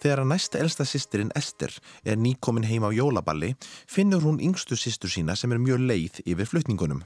Þegar 0.03 0.21
að 0.21 0.31
næsta 0.35 0.61
elsta 0.61 0.85
sýstirinn 0.85 1.33
Esther 1.33 1.73
er 2.05 2.21
nýkomin 2.21 2.69
heim 2.69 2.85
á 2.85 2.93
jólaballi 2.93 3.55
finnur 3.89 4.21
hún 4.29 4.37
yngstu 4.37 4.77
sýstur 4.77 5.09
sína 5.09 5.33
sem 5.33 5.57
er 5.57 5.65
mjög 5.65 5.89
leið 5.89 6.21
yfir 6.27 6.53
flutningunum. 6.53 7.01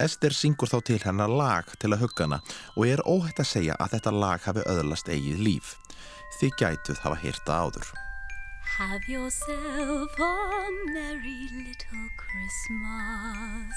Esther 0.00 0.32
syngur 0.32 0.72
þá 0.72 0.78
til 0.88 1.02
hennar 1.04 1.28
lag 1.28 1.68
til 1.76 1.92
að 1.92 2.06
hugga 2.06 2.30
hana 2.30 2.44
og 2.78 2.86
er 2.88 3.04
óhætt 3.04 3.44
að 3.44 3.52
segja 3.58 3.76
að 3.76 3.98
þetta 3.98 4.18
lag 4.24 4.48
hafi 4.48 4.70
öðlast 4.72 5.12
eigið 5.12 5.48
líf. 5.50 5.74
Þið 6.40 6.62
gætuð 6.64 7.04
hafa 7.04 7.26
hýrta 7.26 7.66
áður. 7.66 7.92
Have 8.78 9.08
yourself 9.08 10.18
a 10.18 10.68
merry 10.86 11.48
little 11.52 12.08
Christmas. 12.16 13.74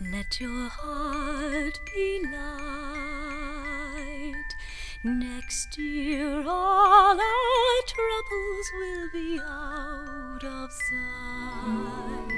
Let 0.00 0.40
your 0.40 0.68
heart 0.68 1.78
be 1.92 2.22
light. 2.32 3.52
Next 5.04 5.76
year 5.76 6.42
all 6.46 7.20
our 7.20 7.82
troubles 7.86 8.70
will 8.78 9.10
be 9.12 9.40
out 9.44 10.44
of 10.44 10.72
sight. 10.72 12.30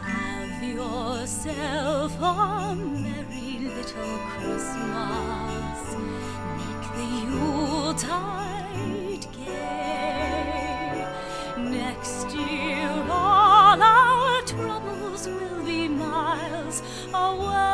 Have 0.00 0.62
yourself 0.64 2.16
a 2.20 2.74
merry 2.74 3.58
little 3.60 4.18
Christmas. 4.30 5.61
The 6.94 7.04
Yuletide 7.24 8.76
gay. 9.46 11.06
Next 11.58 12.34
year, 12.36 12.90
all 13.08 13.82
our 13.82 14.42
troubles 14.42 15.26
will 15.26 15.64
be 15.64 15.88
miles 15.88 16.82
away. 17.14 17.71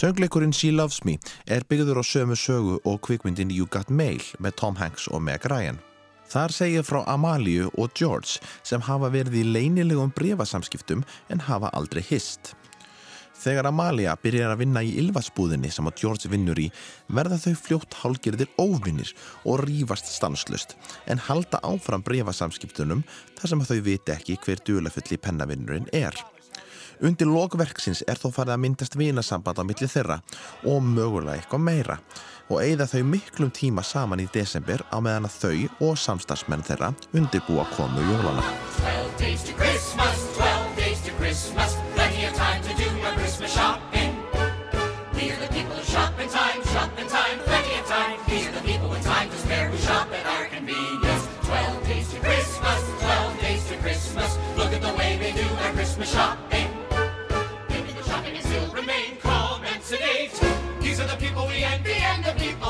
Söngleikurinn 0.00 0.52
She 0.52 0.70
Loves 0.72 1.02
Me 1.04 1.18
er 1.44 1.60
byggður 1.68 1.98
á 2.00 2.04
sömu 2.08 2.32
sögu 2.32 2.78
og 2.88 3.02
kvikmyndin 3.04 3.50
You 3.52 3.66
Got 3.68 3.90
Mail 3.92 4.22
með 4.40 4.54
Tom 4.56 4.78
Hanks 4.80 5.10
og 5.12 5.20
Meg 5.20 5.44
Ryan. 5.44 5.76
Þar 6.24 6.54
segir 6.56 6.86
frá 6.88 7.02
Amalíu 7.04 7.66
og 7.76 7.92
George 7.92 8.40
sem 8.64 8.80
hafa 8.86 9.10
verið 9.12 9.36
í 9.42 9.44
leynilegum 9.50 10.14
brefasamskiptum 10.16 11.04
en 11.28 11.44
hafa 11.50 11.68
aldrei 11.76 12.00
hist. 12.08 12.54
Þegar 13.42 13.68
Amalia 13.68 14.16
byrjar 14.16 14.54
að 14.54 14.62
vinna 14.64 14.80
í 14.80 14.96
ylvatsbúðinni 15.04 15.68
sem 15.68 15.92
að 15.92 16.00
George 16.00 16.32
vinnur 16.32 16.64
í 16.64 16.70
verða 17.12 17.36
þau 17.44 17.60
fljótt 17.60 18.00
hálgirðir 18.00 18.56
óvinnir 18.56 19.12
og 19.44 19.66
rífast 19.66 20.08
stanslust 20.16 20.78
en 21.12 21.20
halda 21.28 21.60
áfram 21.60 22.00
brefasamskiptunum 22.08 23.04
þar 23.36 23.52
sem 23.52 23.68
þau 23.68 23.80
viti 23.92 24.16
ekki 24.16 24.40
hver 24.46 24.64
dulafulli 24.64 25.20
pennavinnurinn 25.20 25.92
er. 25.92 26.16
Undir 27.00 27.30
lokverksins 27.32 28.02
er 28.04 28.18
þó 28.20 28.26
farið 28.34 28.54
að 28.54 28.60
myndast 28.60 28.96
vinasamband 29.00 29.56
á 29.56 29.64
milli 29.64 29.86
þeirra 29.88 30.18
og 30.68 30.82
mögulega 30.84 31.38
eitthvað 31.38 31.62
meira 31.64 31.96
og 32.50 32.60
eigða 32.60 32.86
þau 32.90 33.00
miklum 33.08 33.52
tíma 33.56 33.84
saman 33.86 34.20
í 34.20 34.26
desember 34.34 34.84
á 34.92 35.00
meðan 35.00 35.28
að 35.30 35.38
þau 35.38 35.88
og 35.88 35.96
samstagsmenn 36.02 36.66
þeirra 36.66 36.92
undirbúa 37.16 37.64
komu 37.76 38.04
jólana. 38.04 38.44
Christmas, 39.20 40.26
twelve 40.36 40.70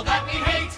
and 0.01 0.09
the 0.09 0.13
people 0.13 0.13
that 0.13 0.25
we 0.27 0.33
hate. 0.33 0.73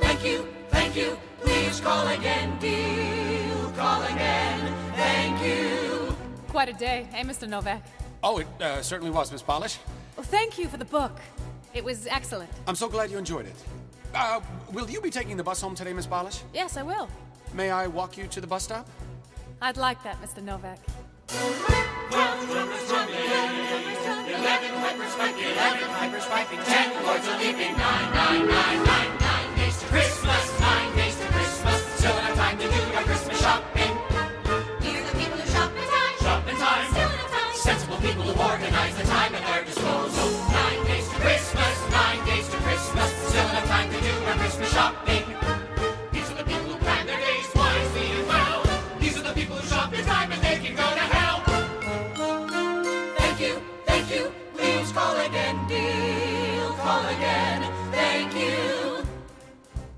Thank 0.00 0.24
you, 0.24 0.46
thank 0.70 0.96
you. 0.96 1.18
Please 1.40 1.80
call 1.80 2.06
again, 2.08 2.58
deal. 2.58 3.70
Call 3.76 4.02
again. 4.02 4.74
Thank 4.94 5.42
you. 5.44 6.16
Quite 6.48 6.68
a 6.68 6.72
day, 6.72 7.08
eh, 7.12 7.22
Mr. 7.22 7.48
Novak? 7.48 7.82
Oh, 8.22 8.38
it 8.38 8.46
uh, 8.60 8.82
certainly 8.82 9.10
was, 9.10 9.30
Miss 9.30 9.42
Balash. 9.42 9.78
Well, 10.16 10.24
thank 10.24 10.58
you 10.58 10.68
for 10.68 10.78
the 10.78 10.84
book. 10.84 11.20
It 11.74 11.84
was 11.84 12.06
excellent. 12.06 12.50
I'm 12.66 12.74
so 12.74 12.88
glad 12.88 13.10
you 13.10 13.18
enjoyed 13.18 13.46
it. 13.46 13.56
Uh, 14.14 14.40
will 14.72 14.88
you 14.88 15.00
be 15.00 15.10
taking 15.10 15.36
the 15.36 15.44
bus 15.44 15.60
home 15.60 15.74
today, 15.74 15.92
Miss 15.92 16.06
Balash? 16.06 16.42
Yes, 16.54 16.76
I 16.78 16.82
will. 16.82 17.08
May 17.52 17.70
I 17.70 17.86
walk 17.86 18.16
you 18.16 18.26
to 18.28 18.40
the 18.40 18.46
bus 18.46 18.64
stop? 18.64 18.88
I'd 19.60 19.76
like 19.76 20.02
that, 20.04 20.20
Mr. 20.22 20.42
Novak. 20.42 20.78
Eleven 21.28 22.46
wipers 24.80 25.12
swiping, 25.12 25.42
eleven 25.42 25.88
wipers 25.90 26.24
swiping, 26.24 26.58
ten 26.60 27.04
lords 27.04 27.26
are 27.26 27.38
leaping, 27.38 27.76
nine, 27.76 28.14
nine, 28.14 28.46
nine, 28.46 28.84
nine, 28.84 29.18
nine 29.18 29.56
days 29.56 29.76
to 29.80 29.86
Christmas, 29.86 30.60
nine 30.60 30.96
days 30.96 31.16
to 31.16 31.26
Christmas. 31.26 31.82
Still 31.98 32.16
enough 32.18 32.36
time 32.36 32.58
to 32.58 32.68
do 32.68 32.80
our 32.94 33.02
Christmas 33.02 33.40
shopping. 33.40 33.98
These 34.80 35.00
are 35.02 35.06
the 35.10 35.18
people 35.18 35.38
who 35.38 35.50
shop 35.50 35.72
in 35.74 35.82
time, 35.82 36.16
shop 36.22 36.48
in 36.48 36.56
time. 36.56 36.90
Still 36.90 37.10
enough 37.10 37.30
time. 37.32 37.54
Sensible 37.54 37.96
people 37.96 38.22
who 38.22 38.40
organize 38.40 38.96
the 38.96 39.04
time 39.04 39.34
at 39.34 39.42
their 39.46 39.64
disposal. 39.64 40.30
Nine 40.52 40.84
days 40.86 41.08
to 41.08 41.16
Christmas, 41.16 41.90
nine 41.90 42.24
days 42.24 42.48
to 42.48 42.56
Christmas. 42.58 43.10
Still 43.26 43.48
enough 43.50 43.66
time 43.66 43.90
to 43.90 44.00
do 44.00 44.12
our 44.26 44.34
Christmas 44.34 44.70
shopping. 44.72 45.55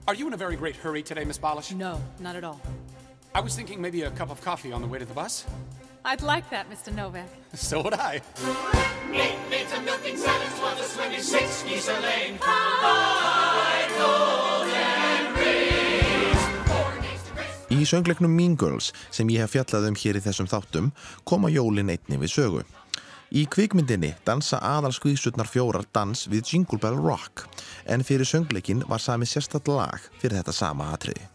Are 0.08 0.14
you 0.14 0.26
in 0.26 0.32
a 0.32 0.38
very 0.38 0.56
great 0.56 0.74
hurry 0.74 1.02
today, 1.02 1.22
Miss 1.22 1.36
Polish? 1.36 1.70
No, 1.72 2.00
not 2.18 2.34
at 2.34 2.42
all. 2.42 2.58
I 3.34 3.42
was 3.42 3.54
thinking 3.54 3.78
maybe 3.78 4.04
a 4.04 4.10
cup 4.10 4.30
of 4.30 4.40
coffee 4.40 4.72
on 4.72 4.80
the 4.80 4.88
way 4.88 4.98
to 4.98 5.04
the 5.04 5.12
bus. 5.12 5.44
I'd 6.02 6.22
like 6.22 6.48
that, 6.48 6.70
Mr. 6.70 6.94
Novak. 6.94 7.28
So 7.54 7.82
would 7.82 7.92
I. 7.92 8.22
Eight 9.12 9.36
maids 9.50 9.70
a 9.74 9.82
milking, 9.82 10.16
seven 10.16 10.48
swans 10.56 10.80
a 10.80 10.84
swimming, 10.84 11.20
six 11.20 11.62
geese 11.62 11.90
a 11.90 12.00
laying, 12.00 12.38
five 12.38 13.90
golden 13.98 15.34
rings. 15.36 16.40
Í 17.68 17.84
söngleiknum 17.84 18.32
Mean 18.32 18.56
Girls 18.56 18.94
sem 19.10 19.28
ég 19.28 19.44
hef 19.44 19.52
fjallað 19.52 19.90
um 19.90 20.00
hér 20.06 20.16
í 20.16 20.24
þessum 20.24 20.48
þáttum 20.48 20.88
koma 21.28 21.52
jólin 21.52 21.92
einni 21.92 22.16
við 22.16 22.32
sögu. 22.32 22.64
Í 23.28 23.44
kvikmyndinni 23.52 24.14
dansa 24.24 24.56
aðalskvísutnar 24.64 25.48
fjórar 25.50 25.84
dans 25.92 26.22
við 26.32 26.54
Jingle 26.54 26.78
Bell 26.80 26.96
Rock 26.96 27.44
en 27.84 28.04
fyrir 28.04 28.28
söngleikin 28.28 28.86
var 28.88 29.02
sami 29.04 29.28
sérstatt 29.28 29.68
lag 29.68 30.00
fyrir 30.20 30.40
þetta 30.40 30.54
sama 30.56 30.92
atriði. 30.94 31.26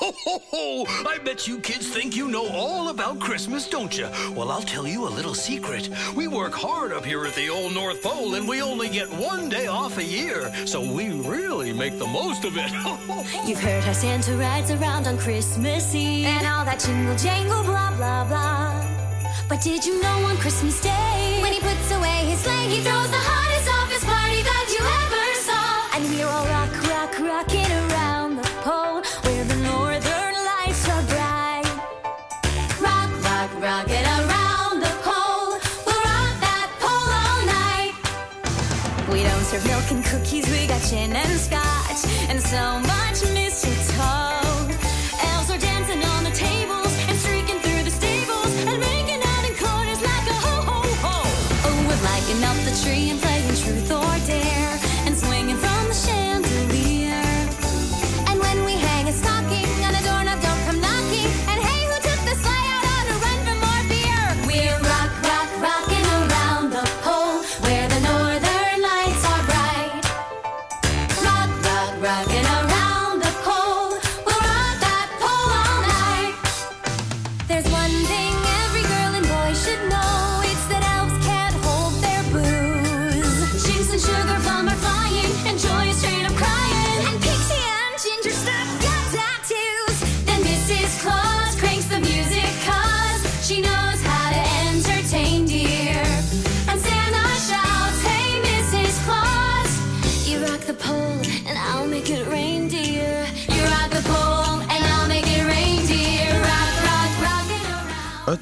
Ho, 0.00 0.10
ho, 0.10 0.38
ho! 0.50 0.86
I 1.06 1.18
bet 1.18 1.46
you 1.46 1.60
kids 1.60 1.88
think 1.88 2.16
you 2.16 2.26
know 2.28 2.48
all 2.48 2.88
about 2.88 3.20
Christmas, 3.20 3.68
don't 3.68 3.96
you? 3.96 4.08
Well, 4.34 4.50
I'll 4.50 4.62
tell 4.62 4.88
you 4.88 5.06
a 5.06 5.12
little 5.12 5.34
secret. 5.34 5.88
We 6.16 6.26
work 6.26 6.52
hard 6.52 6.90
up 6.92 7.04
here 7.04 7.24
at 7.26 7.34
the 7.34 7.48
old 7.48 7.74
North 7.74 8.02
Pole, 8.02 8.34
and 8.34 8.48
we 8.48 8.62
only 8.62 8.88
get 8.88 9.08
one 9.12 9.48
day 9.48 9.66
off 9.66 9.98
a 9.98 10.04
year, 10.04 10.50
so 10.66 10.80
we 10.80 11.10
really 11.10 11.72
make 11.72 11.98
the 11.98 12.06
most 12.06 12.44
of 12.44 12.56
it. 12.56 12.72
You've 13.46 13.60
heard 13.60 13.84
how 13.84 13.92
Santa 13.92 14.34
rides 14.36 14.70
around 14.70 15.06
on 15.06 15.18
Christmas 15.18 15.94
Eve 15.94 16.26
and 16.26 16.46
all 16.46 16.64
that 16.64 16.80
jingle 16.80 17.16
jangle 17.16 17.62
blah 17.62 17.94
blah 17.96 18.24
blah. 18.24 18.73
But 19.46 19.60
did 19.60 19.84
you 19.84 20.00
know 20.00 20.24
on 20.24 20.36
Christmas 20.38 20.80
Day 20.80 21.38
when 21.42 21.52
he 21.52 21.60
puts 21.60 21.90
away 21.92 22.24
his 22.24 22.40
sleigh, 22.40 22.66
he 22.66 22.80
throws 22.80 23.10
the 23.10 23.20
hottest 23.20 23.68
office 23.68 24.04
party 24.04 24.40
that 24.40 24.66
you 24.72 24.80
ever 24.80 25.24
saw, 25.44 25.94
and 25.94 26.02
we're 26.08 26.26
all 26.26 26.46
rock 26.48 26.72
rock 26.88 27.12
rocking 27.20 27.70
around 27.84 28.36
the 28.36 28.48
pole 28.64 29.04
where 29.24 29.44
the 29.44 29.56
northern 29.68 30.34
lights 30.48 30.88
are 30.88 31.04
bright. 31.12 31.68
Rock 32.80 33.12
rock 33.20 33.50
rocking 33.60 34.06
around 34.16 34.80
the 34.80 34.94
pole, 35.04 35.60
we'll 35.84 36.02
rock 36.08 36.34
that 36.40 36.68
pole 36.80 37.12
all 37.12 37.40
night. 37.44 37.92
We 39.12 39.22
don't 39.28 39.44
serve 39.44 39.66
milk 39.66 39.90
and 39.90 40.02
cookies, 40.04 40.48
we 40.48 40.66
got 40.66 40.80
gin 40.88 41.12
and 41.12 41.38
scotch 41.38 42.00
and 42.30 42.40
so 42.40 42.80
much 42.80 42.93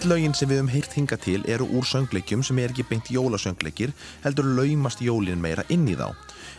Öll 0.03 0.11
lögin 0.11 0.33
sem 0.35 0.49
við 0.51 0.59
höfum 0.59 0.71
heyrt 0.73 0.95
hinga 0.97 1.17
til 1.23 1.45
eru 1.47 1.67
úr 1.79 1.85
söngleikjum 1.87 2.41
sem 2.43 2.59
er 2.59 2.73
ekki 2.73 2.83
beint 2.89 3.11
jólasöngleikir 3.15 3.93
heldur 4.25 4.49
laumast 4.57 4.99
jólin 4.99 5.39
meira 5.39 5.63
inn 5.71 5.85
í 5.87 5.95
þá. 5.95 6.09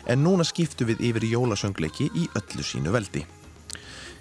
En 0.08 0.24
núna 0.24 0.46
skiptum 0.48 0.88
við 0.88 1.02
yfir 1.10 1.26
jólasöngleiki 1.28 2.08
í 2.16 2.30
öllu 2.40 2.64
sínu 2.64 2.94
veldi. 2.96 3.26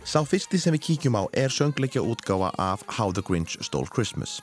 Sá 0.03 0.25
fyrsti 0.27 0.59
sem 0.59 0.75
við 0.75 0.83
kíkjum 0.89 1.21
á 1.23 1.23
er 1.39 1.55
söngleikja 1.55 2.03
útgáfa 2.03 2.51
af 2.59 2.83
How 2.99 3.15
the 3.15 3.23
Grinch 3.23 3.55
Stole 3.63 3.87
Christmas. 3.87 4.41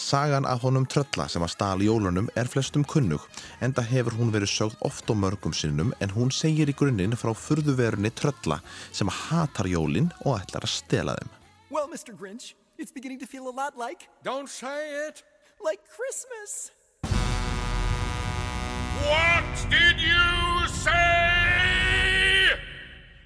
Sagan 0.00 0.48
af 0.48 0.64
honum 0.64 0.88
trölla 0.88 1.28
sem 1.28 1.44
að 1.44 1.52
stala 1.58 1.84
jólunum 1.84 2.32
er 2.32 2.48
flestum 2.48 2.88
kunnug 2.88 3.28
en 3.60 3.76
það 3.76 3.92
hefur 3.92 4.20
hún 4.22 4.32
verið 4.32 4.54
sögð 4.56 4.80
oft 4.88 5.12
og 5.12 5.20
mörgum 5.20 5.52
sinnum 5.52 5.92
en 6.00 6.16
hún 6.16 6.32
segir 6.32 6.72
í 6.72 6.78
grunninn 6.80 7.20
frá 7.20 7.36
furðuverunni 7.36 8.16
trölla 8.16 8.62
sem 8.88 9.12
hatar 9.28 9.68
jólin 9.68 10.14
og 10.24 10.38
ætlar 10.40 10.64
að 10.64 10.78
stela 10.80 11.20
þeim. 11.20 11.40
Well, 11.74 11.90
Mr. 11.90 12.16
Grinch, 12.16 12.54
it's 12.84 12.92
beginning 12.92 13.18
to 13.18 13.26
feel 13.26 13.48
a 13.48 13.50
lot 13.50 13.78
like. 13.78 14.08
Don't 14.22 14.46
say 14.46 15.06
it. 15.06 15.22
Like 15.58 15.80
Christmas. 15.88 16.70
What 19.08 19.44
did 19.70 19.98
you 19.98 20.68
say? 20.68 22.50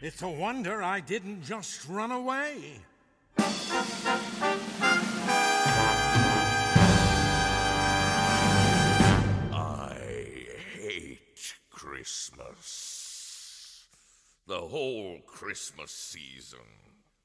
It's 0.00 0.22
a 0.22 0.28
wonder 0.28 0.80
I 0.80 1.00
didn't 1.00 1.42
just 1.42 1.88
run 1.88 2.12
away. 2.12 2.78
I 3.36 3.42
hate 10.76 11.56
Christmas. 11.68 13.88
The 14.46 14.60
whole 14.60 15.18
Christmas 15.26 15.90
season. 15.90 16.60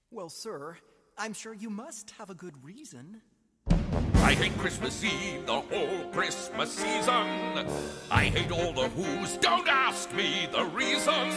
Well, 0.09 0.29
sir, 0.29 0.79
I'm 1.17 1.33
sure 1.33 1.53
you 1.53 1.69
must 1.69 2.11
have 2.11 2.29
a 2.29 2.35
good 2.35 2.63
reason. 2.63 3.21
I 4.33 4.35
hate 4.35 4.57
Christmas 4.57 5.03
Eve, 5.03 5.45
the 5.45 5.61
whole 5.61 6.05
Christmas 6.11 6.73
season. 6.73 7.67
I 8.09 8.31
hate 8.33 8.51
all 8.51 8.73
the 8.73 8.89
who's, 8.89 9.37
don't 9.37 9.67
ask 9.67 10.11
me 10.11 10.47
the 10.51 10.65
reason. 10.65 11.31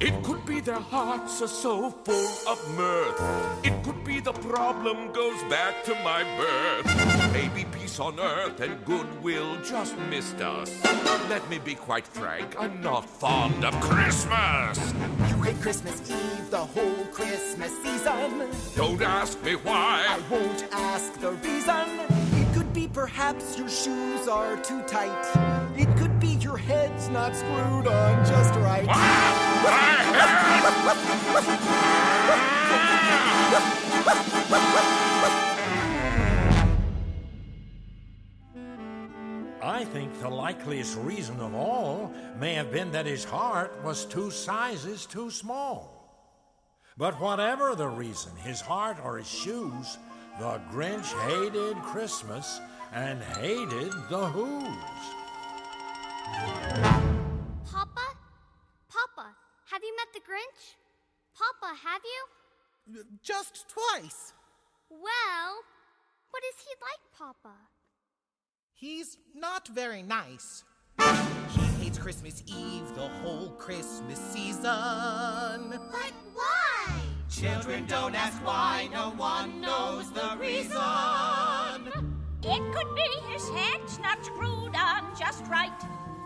It 0.00 0.22
could 0.22 0.44
be 0.44 0.60
their 0.60 0.80
hearts 0.80 1.40
are 1.40 1.48
so 1.48 1.88
full 1.90 2.52
of 2.52 2.76
mirth. 2.76 3.64
It 3.64 3.82
could 3.82 4.04
be 4.04 4.20
the 4.20 4.34
problem 4.34 5.12
goes 5.12 5.42
back 5.44 5.82
to 5.84 5.94
my 6.04 6.22
birth. 6.36 7.32
Maybe 7.32 7.64
peace 7.72 7.98
on 7.98 8.20
earth 8.20 8.60
and 8.60 8.84
goodwill 8.84 9.56
just 9.62 9.96
missed 10.10 10.42
us. 10.42 10.70
Let 11.30 11.48
me 11.48 11.58
be 11.58 11.74
quite 11.74 12.06
frank, 12.06 12.54
I'm 12.58 12.82
not 12.82 13.08
fond 13.08 13.64
of 13.64 13.72
Christmas. 13.80 14.92
You 15.26 15.40
hate 15.40 15.60
Christmas 15.62 16.10
Eve, 16.10 16.50
the 16.50 16.58
whole 16.58 17.06
Christmas 17.12 17.72
season. 17.82 18.50
Don't 18.76 19.00
ask 19.00 19.42
me 19.42 19.54
why. 19.54 20.04
I 20.06 20.20
won't 20.30 20.64
ask 20.70 21.18
the 21.20 21.32
reason. 21.32 22.09
Perhaps 22.92 23.56
your 23.56 23.68
shoes 23.68 24.26
are 24.26 24.56
too 24.56 24.82
tight. 24.82 25.76
It 25.78 25.86
could 25.96 26.18
be 26.18 26.34
your 26.40 26.56
head's 26.56 27.08
not 27.08 27.36
screwed 27.36 27.86
on 27.86 28.26
just 28.26 28.52
right. 28.56 28.84
I 39.62 39.84
think 39.84 40.20
the 40.20 40.28
likeliest 40.28 40.98
reason 40.98 41.38
of 41.38 41.54
all 41.54 42.12
may 42.40 42.54
have 42.54 42.72
been 42.72 42.90
that 42.90 43.06
his 43.06 43.22
heart 43.22 43.72
was 43.84 44.04
two 44.04 44.32
sizes 44.32 45.06
too 45.06 45.30
small. 45.30 45.96
But 46.96 47.20
whatever 47.20 47.76
the 47.76 47.86
reason, 47.86 48.32
his 48.42 48.60
heart 48.60 48.96
or 49.04 49.18
his 49.18 49.28
shoes, 49.30 49.96
the 50.40 50.60
Grinch 50.72 51.12
hated 51.28 51.76
Christmas 51.82 52.60
and 52.92 53.22
hated 53.22 53.92
the 54.08 54.26
Who's. 54.26 54.66
Papa? 57.70 58.06
Papa, 58.88 59.36
have 59.70 59.82
you 59.82 59.94
met 59.96 60.08
the 60.12 60.20
Grinch? 60.20 60.76
Papa, 61.34 61.74
have 61.84 62.02
you? 62.04 63.04
Just 63.22 63.66
twice. 63.68 64.32
Well, 64.90 65.62
what 66.30 66.42
is 66.48 66.56
he 66.64 66.74
like, 66.80 67.00
Papa? 67.16 67.54
He's 68.74 69.18
not 69.34 69.68
very 69.68 70.02
nice. 70.02 70.64
He 70.98 71.84
hates 71.84 71.98
Christmas 71.98 72.42
Eve, 72.46 72.94
the 72.94 73.08
whole 73.22 73.50
Christmas 73.50 74.18
season. 74.18 74.62
But 74.64 76.12
why? 76.34 76.86
Children 77.30 77.86
don't 77.86 78.14
ask 78.14 78.44
why, 78.44 78.88
no 78.92 79.10
one 79.10 79.60
knows 79.60 80.10
the 80.12 80.36
reason. 80.40 80.76
It 82.50 82.62
could 82.74 82.90
be 82.98 83.08
his 83.30 83.44
head's 83.54 83.98
not 84.02 84.18
screwed 84.26 84.74
on 84.74 85.02
just 85.14 85.46
right. 85.46 85.80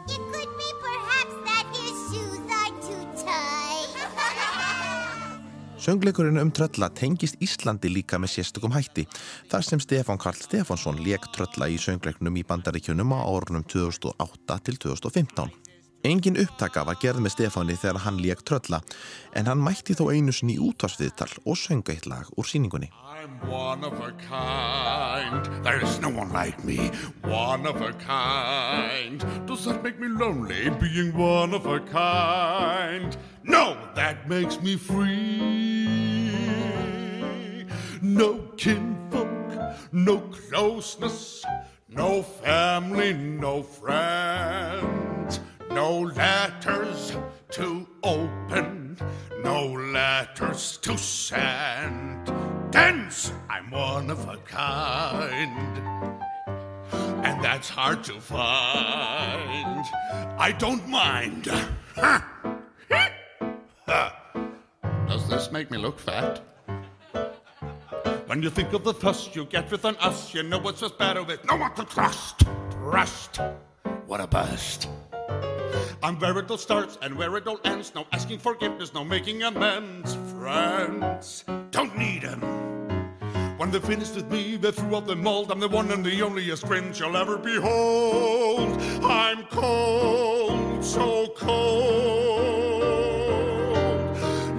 It 0.08 0.22
could 0.32 0.52
be 0.56 0.70
perhaps 0.80 1.34
that 1.48 1.66
his 1.76 1.96
shoes 2.08 2.46
are 2.60 2.72
too 2.80 3.04
tight. 3.24 3.92
Söngleikurinn 5.84 6.40
um 6.40 6.52
trölla 6.52 6.88
tengist 6.88 7.36
Íslandi 7.44 7.90
líka 7.92 8.16
með 8.16 8.38
sérstökum 8.38 8.72
hætti 8.72 9.04
þar 9.52 9.66
sem 9.68 9.82
Stefán 9.84 10.16
Karl 10.22 10.40
Stefánsson 10.40 11.02
leik 11.04 11.28
trölla 11.36 11.68
í 11.68 11.76
söngleiknum 11.76 12.40
í 12.40 12.46
bandaríkjunum 12.48 13.12
á 13.12 13.20
árunum 13.28 13.66
2008 13.68 14.58
til 14.64 14.80
2015. 14.86 15.63
Engin 16.04 16.36
upptaka 16.36 16.82
var 16.84 16.98
gerð 17.00 17.22
með 17.24 17.32
Stefáni 17.32 17.74
þegar 17.80 18.02
hann 18.04 18.18
leik 18.20 18.42
trölla 18.44 18.82
en 19.32 19.46
hann 19.48 19.62
mætti 19.64 19.94
þó 19.96 20.10
einu 20.12 20.34
sinni 20.36 20.58
útvarsviðtal 20.60 21.30
og 21.48 21.56
sönga 21.56 21.94
eitt 21.94 22.04
lag 22.04 22.28
úr 22.36 22.44
síningunni. 22.44 22.90
I'm 23.08 23.40
one 23.48 23.84
of 23.88 23.96
a 24.04 24.12
kind. 24.28 25.48
There 25.64 25.80
is 25.80 26.00
no 26.02 26.10
one 26.10 26.30
like 26.30 26.62
me. 26.62 26.90
One 27.22 27.64
of 27.64 27.80
a 27.80 27.92
kind. 28.04 29.24
Does 29.46 29.64
that 29.64 29.82
make 29.82 29.98
me 29.98 30.08
lonely 30.08 30.68
being 30.76 31.16
one 31.16 31.54
of 31.54 31.64
a 31.64 31.80
kind? 31.80 33.16
No, 33.42 33.76
that 33.94 34.28
makes 34.28 34.60
me 34.60 34.76
free. 34.76 36.44
No 38.02 38.40
kinfolk, 38.58 39.56
no 39.90 40.18
closeness, 40.18 41.42
no 41.88 42.22
family, 42.22 43.14
no 43.14 43.62
friends, 43.62 45.40
no 45.74 46.02
letters 46.02 47.16
to 47.50 47.86
open, 48.04 48.96
no 49.42 49.66
letters 49.66 50.76
to 50.78 50.96
send. 50.96 52.32
Dance, 52.70 53.32
I'm 53.50 53.72
one 53.72 54.08
of 54.08 54.28
a 54.28 54.36
kind. 54.36 56.20
And 57.24 57.42
that's 57.42 57.68
hard 57.68 58.04
to 58.04 58.20
find. 58.20 59.84
I 60.38 60.54
don't 60.56 60.88
mind. 60.88 61.44
Does 65.08 65.28
this 65.28 65.50
make 65.50 65.72
me 65.72 65.78
look 65.78 65.98
fat? 65.98 66.40
When 68.26 68.42
you 68.42 68.50
think 68.50 68.72
of 68.74 68.84
the 68.84 68.94
fuss 68.94 69.34
you 69.34 69.44
get 69.46 69.70
with 69.72 69.84
an 69.84 69.96
us, 69.96 70.32
you 70.32 70.44
know 70.44 70.60
it's 70.68 70.80
just 70.80 70.98
better 70.98 71.24
with 71.24 71.44
no 71.44 71.56
one 71.56 71.74
to 71.74 71.84
trust. 71.84 72.44
Trust. 72.70 73.40
What 74.06 74.20
a 74.20 74.26
bust. 74.28 74.88
I'm 76.04 76.18
where 76.20 76.38
it 76.38 76.50
all 76.50 76.58
starts 76.58 76.98
and 77.00 77.16
where 77.16 77.34
it 77.38 77.46
all 77.46 77.58
ends. 77.64 77.94
No 77.94 78.04
asking 78.12 78.40
forgiveness, 78.40 78.92
no 78.92 79.04
making 79.04 79.42
amends. 79.42 80.14
Friends, 80.32 81.46
don't 81.70 81.96
need 81.96 82.20
them. 82.20 82.42
When 83.56 83.70
they're 83.70 83.80
finished 83.80 84.14
with 84.14 84.30
me, 84.30 84.56
they're 84.56 84.72
through 84.72 84.96
up 84.96 85.06
the 85.06 85.16
mold. 85.16 85.50
I'm 85.50 85.60
the 85.60 85.68
one 85.68 85.90
and 85.90 86.04
the 86.04 86.10
onlyest 86.20 86.66
Grinch 86.66 87.00
you'll 87.00 87.16
ever 87.16 87.38
behold. 87.38 88.78
I'm 89.02 89.44
cold, 89.44 90.84
so 90.84 91.28
cold. 91.38 92.84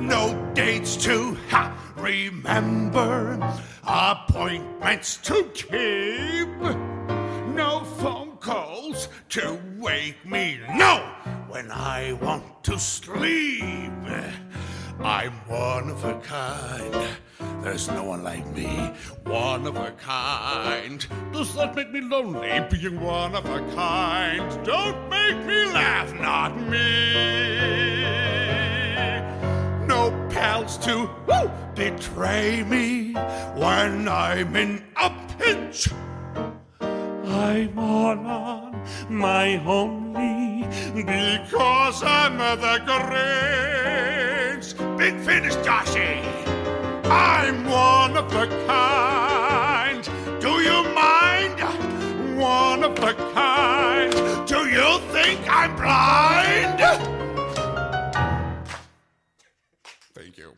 No 0.02 0.52
dates 0.56 0.98
to 1.04 1.38
ha, 1.50 1.78
remember, 1.96 3.38
appointments 3.88 5.18
to 5.18 5.44
keep. 5.54 6.48
No 7.54 7.84
phone 8.00 8.38
calls 8.38 9.10
to 9.30 9.60
wake 9.78 10.26
me. 10.26 10.60
No, 10.74 11.15
when 11.56 11.72
I 11.72 12.12
want 12.22 12.66
to 12.66 12.78
sleep. 12.78 14.04
I'm 15.00 15.32
one 15.48 15.90
of 15.90 16.04
a 16.04 16.20
kind. 16.20 17.18
There's 17.64 17.88
no 17.88 18.04
one 18.04 18.26
like 18.26 18.46
me, 18.54 18.92
one 19.24 19.66
of 19.66 19.78
a 19.78 19.92
kind. 19.92 21.08
Does 21.32 21.56
that 21.56 21.74
make 21.74 21.92
me 21.92 22.02
lonely, 22.02 22.60
being 22.70 23.00
one 23.00 23.36
of 23.36 23.46
a 23.46 23.60
kind? 23.74 24.66
Don't 24.66 25.10
make 25.10 25.38
me 25.46 25.66
laugh, 25.72 26.14
not 26.16 26.60
me. 26.60 27.14
No 29.88 30.12
pals 30.30 30.78
to 30.80 31.10
woo, 31.26 31.50
betray 31.74 32.64
me 32.64 33.14
when 33.56 34.10
I'm 34.10 34.54
in 34.58 34.84
a 34.98 35.10
pinch. 35.40 35.88
I'm 36.82 37.80
on, 37.80 38.26
on 38.26 38.86
my 39.08 39.56
only 40.16 40.64
because 41.04 42.04
I'm 42.04 42.38
the 42.38 42.80
Grinch. 42.86 44.68
Big 44.98 45.20
finish, 45.20 45.56
Joshy. 45.56 46.24
I'm 47.06 47.66
one 47.66 48.18
of 48.18 48.34
a 48.34 48.48
kind. 48.66 50.04
Do 50.40 50.62
you 50.62 50.84
mind? 50.94 51.60
One 52.40 52.84
of 52.84 52.96
the 52.96 53.14
kind. 53.34 54.14
Do 54.48 54.68
you 54.68 55.00
think 55.12 55.42
I'm 55.50 55.76
blind? 55.76 56.80
Thank 60.14 60.38
you. 60.38 60.54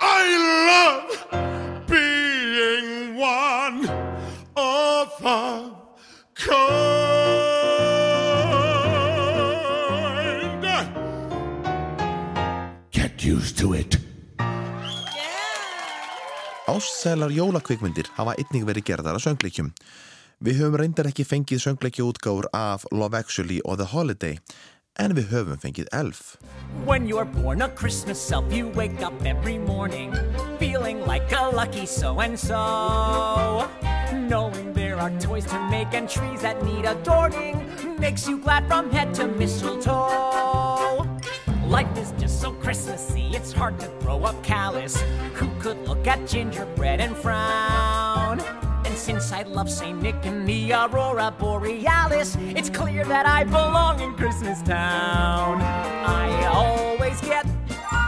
I 0.00 0.22
love 0.70 1.86
being 1.86 3.16
one 3.16 3.88
of 4.56 5.12
a 5.24 5.76
kind. 6.34 6.99
To 13.60 13.74
it. 13.74 13.98
Ástsælar 16.70 17.32
jólakvikmyndir 17.34 18.08
hafa 18.16 18.32
einnig 18.38 18.64
verið 18.68 18.86
gerðar 18.88 19.18
að 19.18 19.24
söngleikjum. 19.26 19.70
Við 20.40 20.62
höfum 20.62 20.78
reyndar 20.80 21.10
ekki 21.10 21.26
fengið 21.28 21.60
söngleikja 21.66 22.06
útgáfur 22.06 22.48
af 22.56 22.86
Love 22.94 23.18
Actually 23.18 23.58
og 23.66 23.76
The 23.82 23.90
Holiday, 23.92 24.38
en 24.96 25.12
við 25.18 25.28
höfum 25.34 25.60
fengið 25.60 25.90
Elf. 25.92 26.38
When 26.86 27.08
you're 27.10 27.28
born 27.28 27.60
a 27.60 27.68
Christmas 27.68 28.22
elf, 28.32 28.48
you 28.52 28.68
wake 28.72 29.02
up 29.04 29.12
every 29.26 29.58
morning 29.58 30.14
feeling 30.58 31.04
like 31.04 31.28
a 31.32 31.50
lucky 31.50 31.84
so 31.84 32.20
and 32.20 32.38
so. 32.38 33.68
Knowing 34.14 34.72
there 34.72 34.96
are 34.96 35.10
toys 35.20 35.44
to 35.46 35.58
make 35.68 35.92
and 35.92 36.08
trees 36.08 36.40
that 36.40 36.62
need 36.64 36.86
adorning 36.86 37.60
makes 37.98 38.26
you 38.26 38.38
glad 38.38 38.66
from 38.68 38.90
head 38.90 39.12
to 39.14 39.26
mistletoe. 39.26 41.09
Life 41.70 41.96
is 41.98 42.10
just 42.18 42.40
so 42.40 42.50
Christmassy, 42.50 43.30
it's 43.32 43.52
hard 43.52 43.78
to 43.78 43.86
grow 44.00 44.24
up 44.24 44.42
callous. 44.42 45.00
Who 45.34 45.48
could 45.60 45.78
look 45.86 46.04
at 46.08 46.26
gingerbread 46.26 47.00
and 47.00 47.16
frown? 47.16 48.40
And 48.84 48.98
since 48.98 49.30
I 49.30 49.42
love 49.42 49.70
St. 49.70 50.02
Nick 50.02 50.16
and 50.24 50.44
the 50.48 50.72
Aurora 50.72 51.32
Borealis, 51.38 52.36
it's 52.40 52.68
clear 52.68 53.04
that 53.04 53.24
I 53.24 53.44
belong 53.44 54.00
in 54.00 54.14
Christmas 54.14 54.60
Town. 54.62 55.62
I 55.62 56.46
always 56.46 57.20
get 57.20 57.46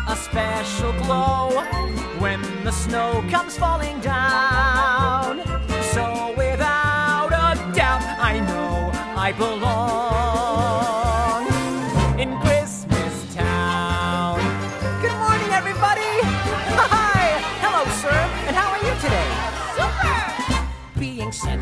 a 0.08 0.16
special 0.16 0.92
glow 1.04 1.62
when 2.18 2.42
the 2.64 2.72
snow 2.72 3.24
comes 3.30 3.56
falling 3.56 4.00
down. 4.00 5.38
So 5.92 6.34
without 6.36 7.28
a 7.30 7.72
doubt, 7.72 8.02
I 8.18 8.40
know 8.40 8.90
I 9.16 9.30
belong 9.30 10.11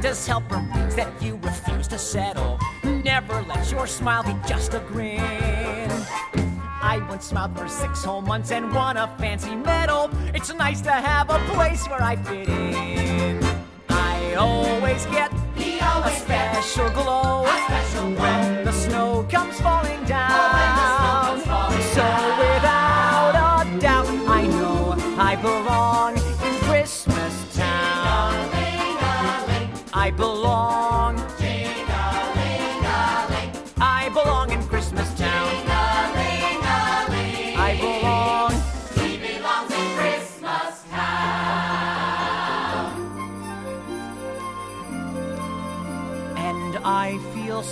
Santa's 0.00 0.26
helper 0.26 0.62
means 0.62 0.94
that 0.94 1.12
you 1.22 1.38
refuse 1.42 1.86
to 1.86 1.98
settle. 1.98 2.58
Never 2.82 3.42
let 3.42 3.70
your 3.70 3.86
smile 3.86 4.22
be 4.22 4.34
just 4.48 4.72
a 4.72 4.80
grin. 4.80 5.20
I 5.20 7.04
once 7.10 7.26
smiled 7.26 7.58
for 7.58 7.68
six 7.68 8.02
whole 8.02 8.22
months 8.22 8.50
and 8.50 8.72
won 8.74 8.96
a 8.96 9.14
fancy 9.18 9.54
medal. 9.54 10.08
It's 10.32 10.54
nice 10.54 10.80
to 10.82 10.90
have 10.90 11.28
a 11.28 11.38
place 11.52 11.86
where 11.86 12.02
I 12.02 12.16
fit 12.16 12.48
in. 12.48 13.44
I 13.90 14.36
always 14.36 15.04
get 15.04 15.30
a 15.34 16.10
special 16.12 16.88
glow 16.92 17.44
special 17.66 18.10
when 18.14 18.64
the 18.64 18.72
snow 18.72 19.26
comes 19.30 19.60
falling 19.60 20.02
down. 20.04 20.49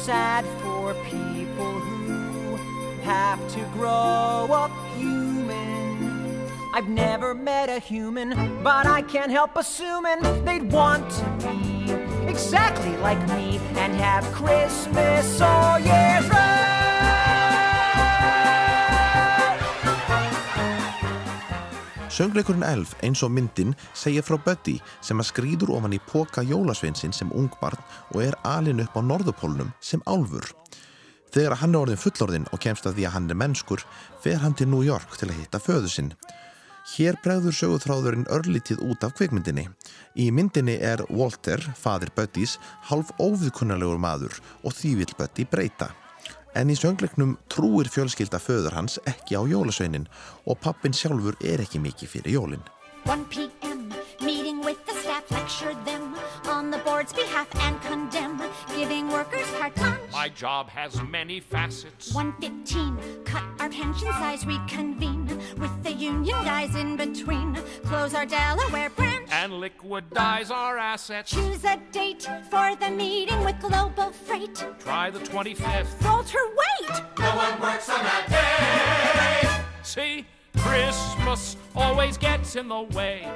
Sad 0.09 0.43
for 0.63 0.95
people 1.05 1.71
who 2.07 2.57
have 3.03 3.39
to 3.53 3.61
grow 3.75 4.49
up 4.51 4.71
human. 4.97 6.49
I've 6.73 6.89
never 6.89 7.35
met 7.35 7.69
a 7.69 7.79
human, 7.79 8.31
but 8.63 8.87
I 8.87 9.03
can't 9.03 9.31
help 9.31 9.55
assuming 9.57 10.23
they'd 10.47 10.73
want 10.73 11.05
to 11.11 11.25
be 11.47 11.93
exactly 12.27 12.97
like 13.09 13.21
me 13.37 13.61
and 13.77 13.93
have 13.97 14.25
Christmas 14.33 15.43
all 15.43 15.79
year 15.79 16.23
round. 16.31 16.58
Söngleikurinn 22.19 22.65
Elf 22.67 22.97
eins 23.07 23.21
og 23.23 23.31
myndin 23.31 23.77
segir 23.95 24.25
frá 24.27 24.35
Buddy 24.43 24.73
sem 25.07 25.21
að 25.23 25.29
skrýður 25.29 25.71
ofan 25.77 25.93
í 25.95 26.01
póka 26.03 26.43
jólasveinsinn 26.43 27.13
sem 27.15 27.29
ungbarn 27.31 27.79
og 28.11 28.25
er 28.25 28.35
alin 28.43 28.83
upp 28.83 28.97
á 28.99 29.07
norðupólnum 29.07 29.69
sem 29.79 30.03
álfur. 30.03 30.49
Þegar 31.31 31.61
hann 31.61 31.77
er 31.77 31.85
orðin 31.85 32.01
fullorðin 32.03 32.49
og 32.51 32.63
kemst 32.65 32.89
að 32.91 32.99
því 32.99 33.07
að 33.07 33.15
hann 33.15 33.31
er 33.31 33.39
mennskur, 33.39 33.85
fer 34.25 34.43
hann 34.43 34.59
til 34.59 34.67
New 34.73 34.83
York 34.83 35.15
til 35.15 35.31
að 35.31 35.39
hitta 35.45 35.63
föðu 35.63 35.93
sinn. 35.95 36.11
Hér 36.97 37.21
bregður 37.23 37.55
sögutráðurinn 37.55 38.27
örlítið 38.35 38.83
út 38.83 39.07
af 39.07 39.15
kvikmyndinni. 39.15 39.69
Í 40.19 40.33
myndinni 40.35 40.75
er 40.83 41.05
Walter, 41.13 41.63
fadir 41.79 42.11
Buddys, 42.19 42.59
halv 42.91 43.15
óviðkunnalegur 43.23 44.03
maður 44.03 44.41
og 44.65 44.75
því 44.75 44.97
vill 45.05 45.15
Buddy 45.21 45.47
breyta. 45.47 45.93
En 46.59 46.73
í 46.73 46.75
söngleiknum 46.75 47.37
trúir 47.53 47.87
fjölskylda 47.87 48.41
föður 48.43 48.75
hans 48.75 48.97
ekki 49.07 49.39
á 49.39 49.47
jólasveinin 49.47 50.09
og 50.51 50.59
pappin 50.59 50.97
sjálfur 50.97 51.39
er 51.47 51.63
ekki 51.63 51.79
mikið 51.79 52.11
fyrir 52.17 52.35
jólin. 52.35 52.65
On 56.99 57.05
the 57.05 57.13
board's 57.13 57.13
behalf 57.13 57.49
and 57.61 57.81
condemn 57.83 58.41
giving 58.77 59.09
workers 59.09 59.47
carte 59.59 59.75
blanche. 59.77 60.13
My 60.13 60.29
job 60.29 60.69
has 60.69 61.01
many 61.03 61.41
facets. 61.41 62.15
115. 62.15 63.25
Cut 63.25 63.43
our 63.61 63.69
pension 63.69 64.09
size, 64.13 64.47
reconvene 64.47 65.27
with 65.59 65.83
the 65.83 65.93
union 65.93 66.45
guys 66.45 66.75
in 66.75 66.97
between. 66.97 67.55
Close 67.85 68.15
our 68.15 68.27
Delaware 68.27 68.91
branch. 68.91 69.29
And 69.31 69.53
liquidize 69.53 70.51
our 70.51 70.79
assets. 70.79 71.31
Choose 71.31 71.65
a 71.65 71.79
date 71.93 72.29
for 72.51 72.75
the 72.77 72.91
meeting 72.91 73.43
with 73.45 73.61
Global 73.61 74.11
Freight. 74.11 74.65
Try 74.81 75.11
the 75.11 75.21
25th. 75.21 76.05
Walter, 76.05 76.39
wait! 76.57 77.03
No 77.19 77.37
one 77.37 77.61
works 77.61 77.89
on 77.89 78.03
that 78.03 78.27
day. 78.29 79.65
See, 79.83 80.27
Christmas 80.57 81.57
always 81.75 82.17
gets 82.19 82.57
in 82.57 82.69
the 82.69 82.83
way. 82.83 83.31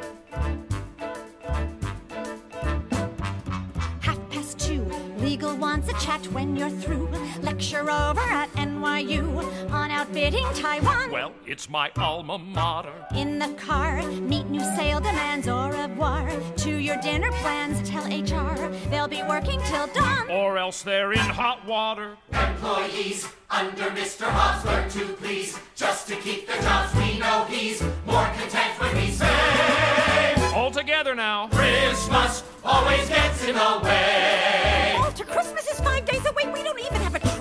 Two. 5.36 5.46
Legal 5.46 5.56
wants 5.56 5.88
a 5.88 5.92
chat 5.94 6.24
when 6.32 6.56
you're 6.56 6.70
through. 6.70 7.08
Lecture 7.42 7.90
over 7.90 8.20
at 8.20 8.52
NYU 8.52 9.70
on 9.70 9.90
outbidding 9.90 10.46
Taiwan. 10.54 11.10
Well, 11.10 11.32
it's 11.46 11.68
my 11.68 11.90
alma 11.96 12.38
mater. 12.38 12.92
In 13.14 13.38
the 13.38 13.48
car, 13.54 14.02
meet 14.02 14.46
new 14.48 14.60
sale 14.76 15.00
demands 15.00 15.48
au 15.48 15.68
revoir. 15.68 16.30
To 16.58 16.76
your 16.76 16.96
dinner 16.98 17.30
plans, 17.42 17.88
tell 17.88 18.04
HR 18.04 18.70
they'll 18.90 19.08
be 19.08 19.22
working 19.22 19.60
till 19.64 19.86
dawn. 19.88 20.30
Or 20.30 20.58
else 20.58 20.82
they're 20.82 21.12
in 21.12 21.18
hot 21.18 21.66
water. 21.66 22.16
Employees 22.32 23.28
under 23.50 23.90
Mr. 23.90 24.26
Hofsler 24.26 24.90
to 24.92 25.12
please. 25.14 25.58
Just 25.74 26.08
to 26.08 26.16
keep 26.16 26.46
their 26.46 26.60
jobs, 26.62 26.94
we 26.94 27.18
know 27.18 27.44
he's 27.48 27.82
more 28.06 28.26
content 28.36 28.78
when 28.78 28.94
we 28.96 29.10
say. 29.10 30.52
All 30.54 30.70
together 30.70 31.14
now. 31.14 31.48
Christmas 31.48 32.44
always 32.64 33.08
gets 33.08 33.44
in 33.44 33.54
the 33.54 33.80
way. 33.82 34.71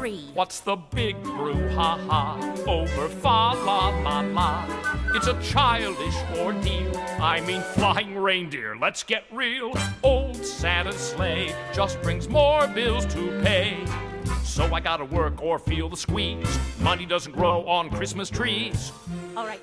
Tree. 0.02 0.32
What's 0.34 0.62
the 0.62 0.78
big 0.96 1.16
brouhaha 1.22 2.68
over 2.68 3.08
fa 3.08 3.54
la 3.68 3.90
la 4.06 4.22
la? 4.22 4.66
It's 5.14 5.28
a 5.28 5.38
childish 5.42 6.18
ordeal. 6.40 6.98
I 7.20 7.42
mean, 7.42 7.62
flying 7.76 8.18
reindeer. 8.18 8.76
Let's 8.82 9.04
get 9.04 9.24
real. 9.32 9.74
Old 10.04 10.44
Santa's 10.44 10.96
sleigh 11.12 11.54
just 11.72 12.02
brings 12.02 12.28
more 12.28 12.68
bills 12.68 13.06
to 13.14 13.42
pay. 13.44 13.78
So 14.44 14.64
I 14.74 14.80
gotta 14.80 15.06
work 15.06 15.42
or 15.44 15.60
feel 15.60 15.88
the 15.88 15.98
squeeze. 15.98 16.52
Money 16.80 17.06
doesn't 17.06 17.34
grow 17.34 17.64
on 17.68 17.92
Christmas 17.92 18.30
trees. 18.30 18.92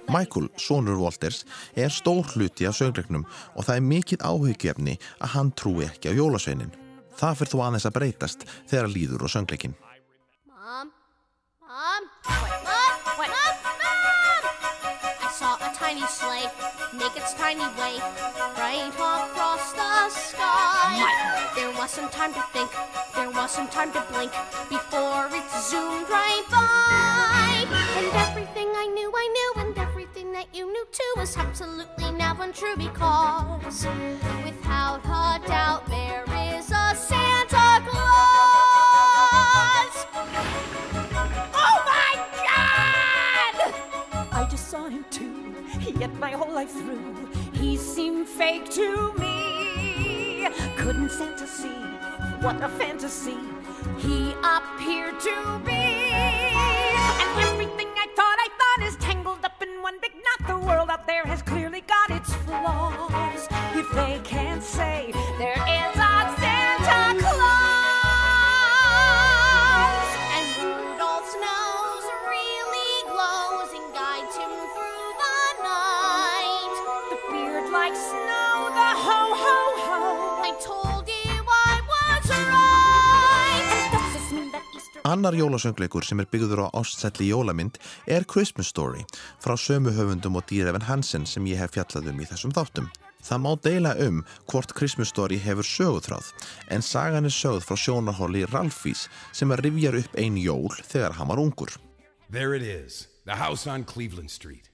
Michael, 0.09 0.49
sonur 0.57 0.99
Walters, 0.99 1.45
er 1.77 1.91
stór 1.91 2.25
hluti 2.33 2.67
af 2.67 2.79
söngleiknum 2.79 3.27
og 3.57 3.67
það 3.67 3.75
er 3.75 3.85
mikið 3.91 4.25
áhugjefni 4.31 4.95
að 5.19 5.35
hann 5.35 5.53
trúi 5.53 5.85
ekki 5.91 6.15
á 6.15 6.19
jólasveinin. 6.19 6.73
Það 7.19 7.37
fyrir 7.43 7.53
þú 7.53 7.67
aðeins 7.67 7.91
að 7.91 7.97
breytast 7.99 8.49
þegar 8.71 8.91
líður 8.95 9.27
og 9.27 9.35
söngleikin. 9.35 9.77
Mom? 10.69 10.93
Mom? 11.63 12.03
What? 12.29 12.61
Mom? 12.69 12.93
What? 13.17 13.31
Mom? 13.33 13.55
Mom! 13.81 14.43
I 15.25 15.31
saw 15.33 15.57
a 15.57 15.73
tiny 15.73 16.05
sleigh. 16.05 16.45
Make 16.93 17.17
its 17.17 17.33
tiny 17.33 17.65
way 17.81 17.97
right 18.61 18.93
across 18.93 19.73
the 19.73 20.11
sky. 20.11 21.09
There 21.57 21.73
wasn't 21.73 22.13
time 22.13 22.35
to 22.35 22.43
think, 22.53 22.71
there 23.15 23.31
wasn't 23.31 23.73
time 23.73 23.93
to 23.93 24.05
blink 24.13 24.33
before 24.69 25.33
it 25.33 25.49
zoomed 25.71 26.11
right 26.11 26.45
by. 26.53 27.65
And 27.97 28.13
everything 28.29 28.69
I 28.77 28.93
knew, 28.93 29.11
I 29.11 29.27
knew, 29.37 29.63
and 29.65 29.79
everything 29.79 30.33
that 30.33 30.55
you 30.55 30.71
knew 30.71 30.87
too 30.93 31.13
was 31.17 31.35
absolutely 31.39 32.11
now 32.13 32.37
untrue 32.43 32.77
because 32.77 33.87
without 34.45 35.01
a 35.03 35.49
doubt 35.49 35.87
there 35.89 36.25
is 36.53 36.71
a 36.73 36.78
saw 44.79 44.89
him 44.89 45.05
too, 45.11 45.55
yet 45.99 46.13
my 46.19 46.31
whole 46.31 46.53
life 46.53 46.71
through, 46.71 47.29
he 47.53 47.77
seemed 47.77 48.29
fake 48.29 48.71
to 48.71 49.13
me. 49.15 50.47
Couldn't 50.77 51.11
Santa 51.11 51.47
see 51.47 51.81
what 52.45 52.63
a 52.63 52.69
fantasy 52.69 53.39
he 53.99 54.33
appeared 54.57 55.19
to 55.29 55.37
be? 55.67 55.85
And 57.23 57.31
everything 57.49 57.91
I 58.05 58.07
thought 58.19 58.39
I 58.47 58.49
thought 58.61 58.81
is 58.89 58.97
tangled 58.97 59.45
up 59.45 59.61
in 59.61 59.83
one 59.83 59.99
big 60.01 60.13
knot. 60.25 60.41
The 60.47 60.67
world 60.67 60.91
out 60.91 61.07
there 61.09 61.25
has 61.25 61.43
clearly 61.43 61.83
got 61.95 62.11
its 62.11 62.33
flaws. 62.45 63.49
If 63.75 63.91
they 63.93 64.21
can't 64.23 64.63
say 64.63 65.13
Annar 85.09 85.33
jólasöngleikur 85.33 86.05
sem 86.05 86.21
er 86.21 86.27
byggður 86.29 86.67
á 86.69 86.77
ástsælli 86.77 87.31
jólamynd 87.31 87.79
er 88.05 88.27
Christmas 88.29 88.69
Story 88.69 89.07
frá 89.41 89.55
sömu 89.57 89.89
höfundum 89.97 90.37
og 90.37 90.45
dýrefin 90.51 90.85
Hansen 90.85 91.25
sem 91.25 91.47
ég 91.49 91.57
hef 91.57 91.73
fjallað 91.73 92.11
um 92.11 92.19
í 92.21 92.27
þessum 92.29 92.53
þáttum. 92.53 92.91
Það 93.25 93.41
má 93.41 93.49
deila 93.65 93.95
um 94.05 94.19
hvort 94.53 94.75
Christmas 94.77 95.09
Story 95.09 95.39
hefur 95.41 95.65
sögutráð 95.65 96.29
en 96.69 96.85
sagan 96.85 97.25
er 97.25 97.33
sögð 97.33 97.65
frá 97.65 97.81
sjónarhóli 97.81 98.45
Ralphís 98.53 99.07
sem 99.33 99.49
er 99.57 99.65
rifjar 99.65 99.97
upp 99.97 100.19
ein 100.21 100.37
jól 100.37 100.77
þegar 100.77 101.17
hann 101.17 101.33
var 101.33 101.41
ungur. 101.41 101.73
There 102.29 102.53
it 102.53 102.63
is, 102.63 103.09
the 103.25 103.41
house 103.41 103.67
on 103.67 103.85
Cleveland 103.85 104.31
Street. 104.31 104.69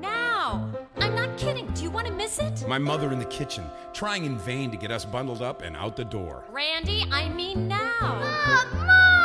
Now! 0.00 0.74
I'm 0.98 1.14
not 1.14 1.38
kidding. 1.38 1.70
Do 1.76 1.84
you 1.84 1.92
want 1.92 2.08
to 2.08 2.12
miss 2.12 2.40
it? 2.40 2.66
My 2.66 2.78
mother 2.78 3.12
in 3.12 3.20
the 3.20 3.30
kitchen, 3.30 3.70
trying 3.94 4.24
in 4.24 4.36
vain 4.36 4.72
to 4.72 4.76
get 4.76 4.90
us 4.90 5.04
bundled 5.04 5.42
up 5.42 5.62
and 5.62 5.76
out 5.76 5.94
the 5.94 6.04
door. 6.04 6.44
Randy, 6.50 7.06
I 7.12 7.28
mean 7.28 7.68
now. 7.68 8.00
Mom! 8.00 8.86
Now! 8.88 9.19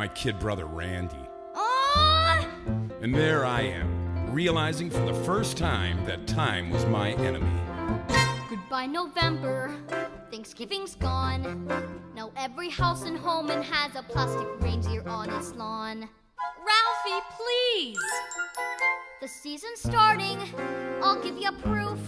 My 0.00 0.08
kid 0.08 0.38
brother 0.38 0.64
Randy. 0.64 1.28
And 3.02 3.14
there 3.14 3.44
I 3.44 3.60
am, 3.60 4.32
realizing 4.32 4.88
for 4.88 5.04
the 5.04 5.12
first 5.12 5.58
time 5.58 6.02
that 6.06 6.26
time 6.26 6.70
was 6.70 6.86
my 6.86 7.10
enemy. 7.10 7.52
Goodbye, 8.48 8.86
November. 8.86 9.70
Thanksgiving's 10.30 10.94
gone. 10.94 11.68
Now 12.16 12.32
every 12.34 12.70
house 12.70 13.04
and 13.04 13.18
home 13.18 13.50
and 13.50 13.62
has 13.62 13.94
a 13.94 14.02
plastic 14.02 14.48
reindeer 14.60 15.06
on 15.06 15.28
its 15.28 15.52
lawn. 15.52 16.08
Ralphie, 16.38 17.26
please! 17.36 17.98
The 19.20 19.28
season's 19.28 19.82
starting. 19.82 20.38
I'll 21.02 21.22
give 21.22 21.36
you 21.36 21.50
a 21.50 21.52
proof. 21.52 22.00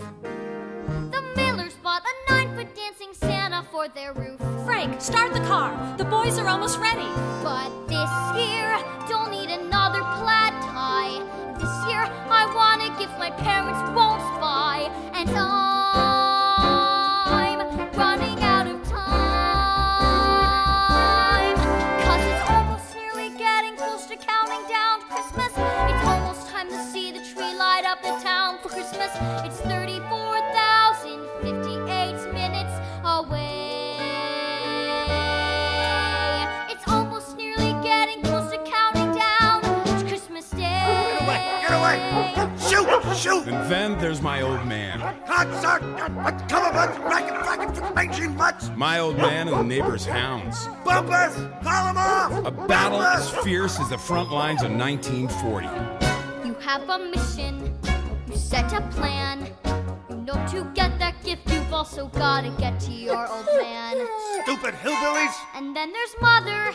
Bought 1.82 2.02
a 2.04 2.32
nine-foot 2.32 2.76
dancing 2.76 3.12
Santa 3.12 3.64
for 3.72 3.88
their 3.88 4.12
roof. 4.12 4.38
Frank, 4.64 5.00
start 5.00 5.32
the 5.32 5.40
car. 5.40 5.96
The 5.98 6.04
boys 6.04 6.38
are 6.38 6.46
almost 6.46 6.78
ready. 6.78 7.08
But 7.42 7.70
this 7.88 8.08
year, 8.38 8.78
don't 9.08 9.32
need 9.32 9.50
another 9.50 9.98
plaid 9.98 10.52
tie. 10.62 11.18
This 11.58 11.74
year, 11.90 12.04
I 12.30 12.46
wanna 12.54 12.96
give 13.00 13.10
my 13.18 13.32
parents 13.32 13.80
won't 13.96 14.22
buy. 14.40 14.92
And 15.12 15.28
I'm 15.30 15.81
Shoot! 43.22 43.44
Shoot! 43.44 43.54
And 43.54 43.70
then 43.70 43.98
there's 44.00 44.20
my 44.20 44.42
old 44.42 44.66
man. 44.66 44.98
Hot! 45.26 45.46
Come 45.98 46.18
on, 46.18 46.72
butts! 46.72 46.98
Racket, 46.98 47.40
racket, 47.46 47.94
mangy 47.94 48.26
butts! 48.26 48.70
My 48.74 48.98
old 48.98 49.16
man 49.16 49.46
and 49.46 49.56
the 49.58 49.62
neighbor's 49.62 50.04
hounds. 50.04 50.66
Bumpus! 50.84 51.36
Call 51.62 51.84
them 51.86 51.98
off! 51.98 52.46
A 52.46 52.50
battle 52.50 53.00
as 53.00 53.30
fierce 53.44 53.78
as 53.78 53.90
the 53.90 53.98
front 53.98 54.32
lines 54.32 54.62
of 54.64 54.72
1940. 54.72 55.68
You 56.44 56.54
have 56.54 56.88
a 56.88 56.98
mission, 56.98 57.72
you 58.28 58.36
set 58.36 58.72
a 58.72 58.80
plan. 58.90 59.46
You 60.10 60.16
know 60.16 60.44
to 60.48 60.64
get 60.74 60.98
that 60.98 61.14
gift, 61.24 61.48
you've 61.48 61.72
also 61.72 62.08
gotta 62.08 62.50
get 62.58 62.80
to 62.80 62.92
your 62.92 63.28
old 63.28 63.46
man. 63.60 64.04
Stupid 64.42 64.74
hillbillies! 64.74 65.34
And 65.54 65.76
then 65.76 65.92
there's 65.92 66.16
Mother, 66.20 66.72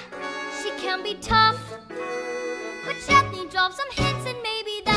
she 0.64 0.70
can 0.82 1.04
be 1.04 1.16
tough. 1.16 1.60
But 2.86 2.96
gently 3.06 3.50
drop 3.50 3.74
some 3.74 3.92
hints, 3.92 4.26
and 4.26 4.38
maybe 4.42 4.82
that 4.86 4.86
might 4.86 4.86
be 4.86 4.92
enough. 4.92 4.97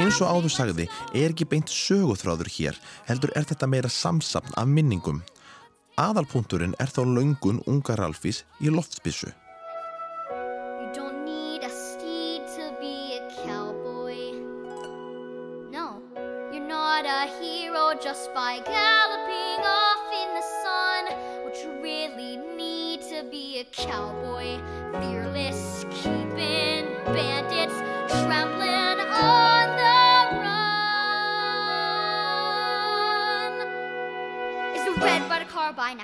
Eins 0.00 0.20
og 0.22 0.30
áður 0.30 0.52
sagði 0.54 0.86
er 1.12 1.32
ekki 1.32 1.48
beint 1.50 1.70
söguþráður 1.72 2.50
hér, 2.56 2.78
heldur 3.08 3.32
er 3.38 3.46
þetta 3.50 3.68
meira 3.70 3.90
samsapn 3.90 4.56
af 4.60 4.70
minningum. 4.70 5.22
Aðalpunkturinn 6.00 6.78
er 6.80 6.90
þá 6.90 7.02
löngun 7.04 7.62
unga 7.68 7.98
Ralfís 7.98 8.44
í 8.60 8.70
hero 17.40 17.94
just 18.02 18.32
by 18.34 18.60
galloping 18.64 19.60
off 19.64 20.04
in 20.22 20.28
the 20.38 20.44
sun. 20.62 21.04
What 21.44 21.56
you 21.62 21.70
really 21.82 22.36
need 22.56 23.02
to 23.02 23.24
be 23.30 23.60
a 23.60 23.64
cowboy, 23.72 24.58
fearless, 24.92 25.59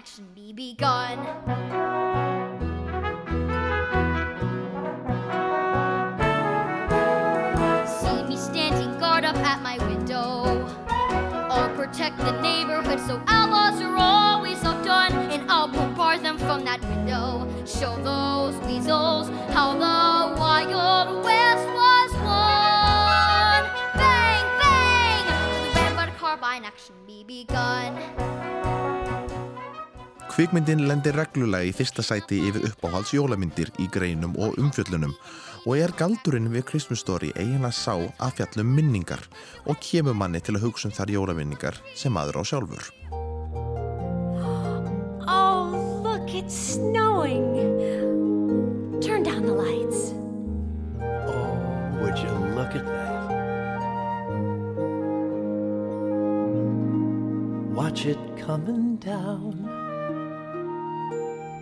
action 0.07 0.29
BB 0.37 0.77
gun? 0.79 1.19
See 7.89 8.23
me 8.23 8.37
standing 8.37 9.01
guard 9.01 9.25
up 9.25 9.35
at 9.39 9.61
my 9.63 9.79
window. 9.89 10.65
I'll 11.51 11.75
protect 11.75 12.19
the 12.19 12.41
neighborhood 12.41 13.01
so 13.01 13.21
outlaws 13.27 13.81
are 13.83 13.97
always 13.97 14.63
outdone. 14.63 15.13
And 15.33 15.51
I'll 15.51 15.67
bombard 15.67 16.23
them 16.23 16.39
from 16.39 16.65
that 16.67 16.81
window. 16.83 17.49
Show 17.67 17.97
those 18.05 18.55
weasels 18.65 19.29
how 19.51 19.73
the 19.73 20.39
Wild 20.39 21.25
West 21.25 21.67
was 21.81 22.13
won. 22.23 23.63
Bang, 23.97 24.47
bang! 24.61 25.25
The 25.75 25.97
red 25.97 26.17
carbine 26.17 26.65
action 26.65 26.95
BB 27.09 27.49
gun. 27.49 27.86
Kvikmyndin 30.37 30.83
lendir 30.85 31.15
reglulega 31.17 31.65
í 31.65 31.71
fyrsta 31.73 32.03
sæti 32.05 32.37
yfir 32.45 32.67
uppáhalds 32.69 33.15
jólamyndir 33.17 33.71
í 33.81 33.87
greinum 33.89 34.35
og 34.37 34.59
umfjöllunum 34.61 35.15
og 35.65 35.79
er 35.81 35.95
galdurinn 35.97 36.51
við 36.53 36.67
Christmas 36.69 37.01
Story 37.01 37.31
eiginlega 37.41 37.73
sá 37.73 37.95
að 37.97 38.35
fjallum 38.37 38.75
minningar 38.77 39.23
og 39.65 39.81
kemur 39.81 40.13
manni 40.13 40.43
til 40.45 40.59
að 40.59 40.67
hugsa 40.67 40.91
um 40.91 40.93
þar 40.93 41.15
jólaminningar 41.15 41.79
sem 41.97 42.13
maður 42.13 42.37
á 42.37 42.53
sjálfur. 42.53 42.85
Oh, 45.25 45.73
look, 46.05 46.29
it's 46.37 46.77
snowing. 46.77 47.57
Turn 49.01 49.25
down 49.25 49.49
the 49.49 49.57
lights. 49.57 50.13
Would 51.97 52.19
you 52.21 52.35
look 52.53 52.77
at 52.77 52.85
that? 52.85 53.17
Watch 57.73 58.05
it 58.05 58.21
coming 58.37 58.97
down 58.97 59.66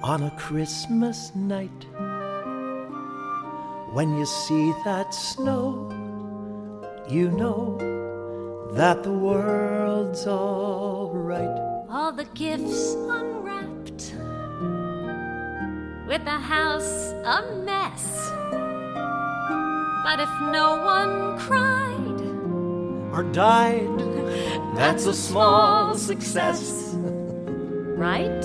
on 0.04 0.22
a 0.24 0.30
Christmas 0.32 1.34
night. 1.34 1.86
When 3.94 4.18
you 4.18 4.26
see 4.26 4.70
that 4.84 5.14
snow 5.14 5.88
you 7.08 7.30
know 7.30 7.78
that 8.72 9.02
the 9.02 9.12
world's 9.12 10.26
all 10.26 11.10
right. 11.14 11.84
All 11.88 12.12
the 12.12 12.24
gifts 12.34 12.94
unwrapped, 12.94 14.14
with 16.08 16.24
the 16.24 16.38
house 16.54 17.12
a 17.24 17.62
mess. 17.64 18.30
But 20.04 20.20
if 20.20 20.30
no 20.50 20.76
one 20.84 21.38
cried, 21.38 22.20
Or 23.14 23.22
died, 23.32 23.88
that's 24.76 25.06
a 25.06 25.14
small 25.14 25.94
success. 25.94 26.94
right? 27.96 28.44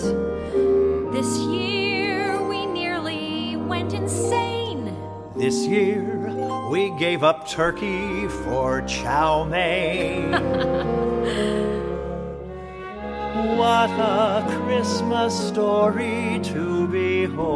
This 1.12 1.39
year 1.39 2.39
we 2.47 2.68
nearly 2.68 3.55
went 3.55 3.93
insane. 3.93 4.95
This 5.36 5.66
year 5.66 6.70
we 6.70 6.91
gave 6.99 7.24
up 7.24 7.47
turkey 7.47 8.28
for 8.28 8.84
chow 8.84 9.43
mein. 9.43 10.32
what 13.57 13.89
a 13.89 14.45
Christmas 14.62 15.47
story 15.47 16.39
to 16.43 16.88
behold. 16.88 17.49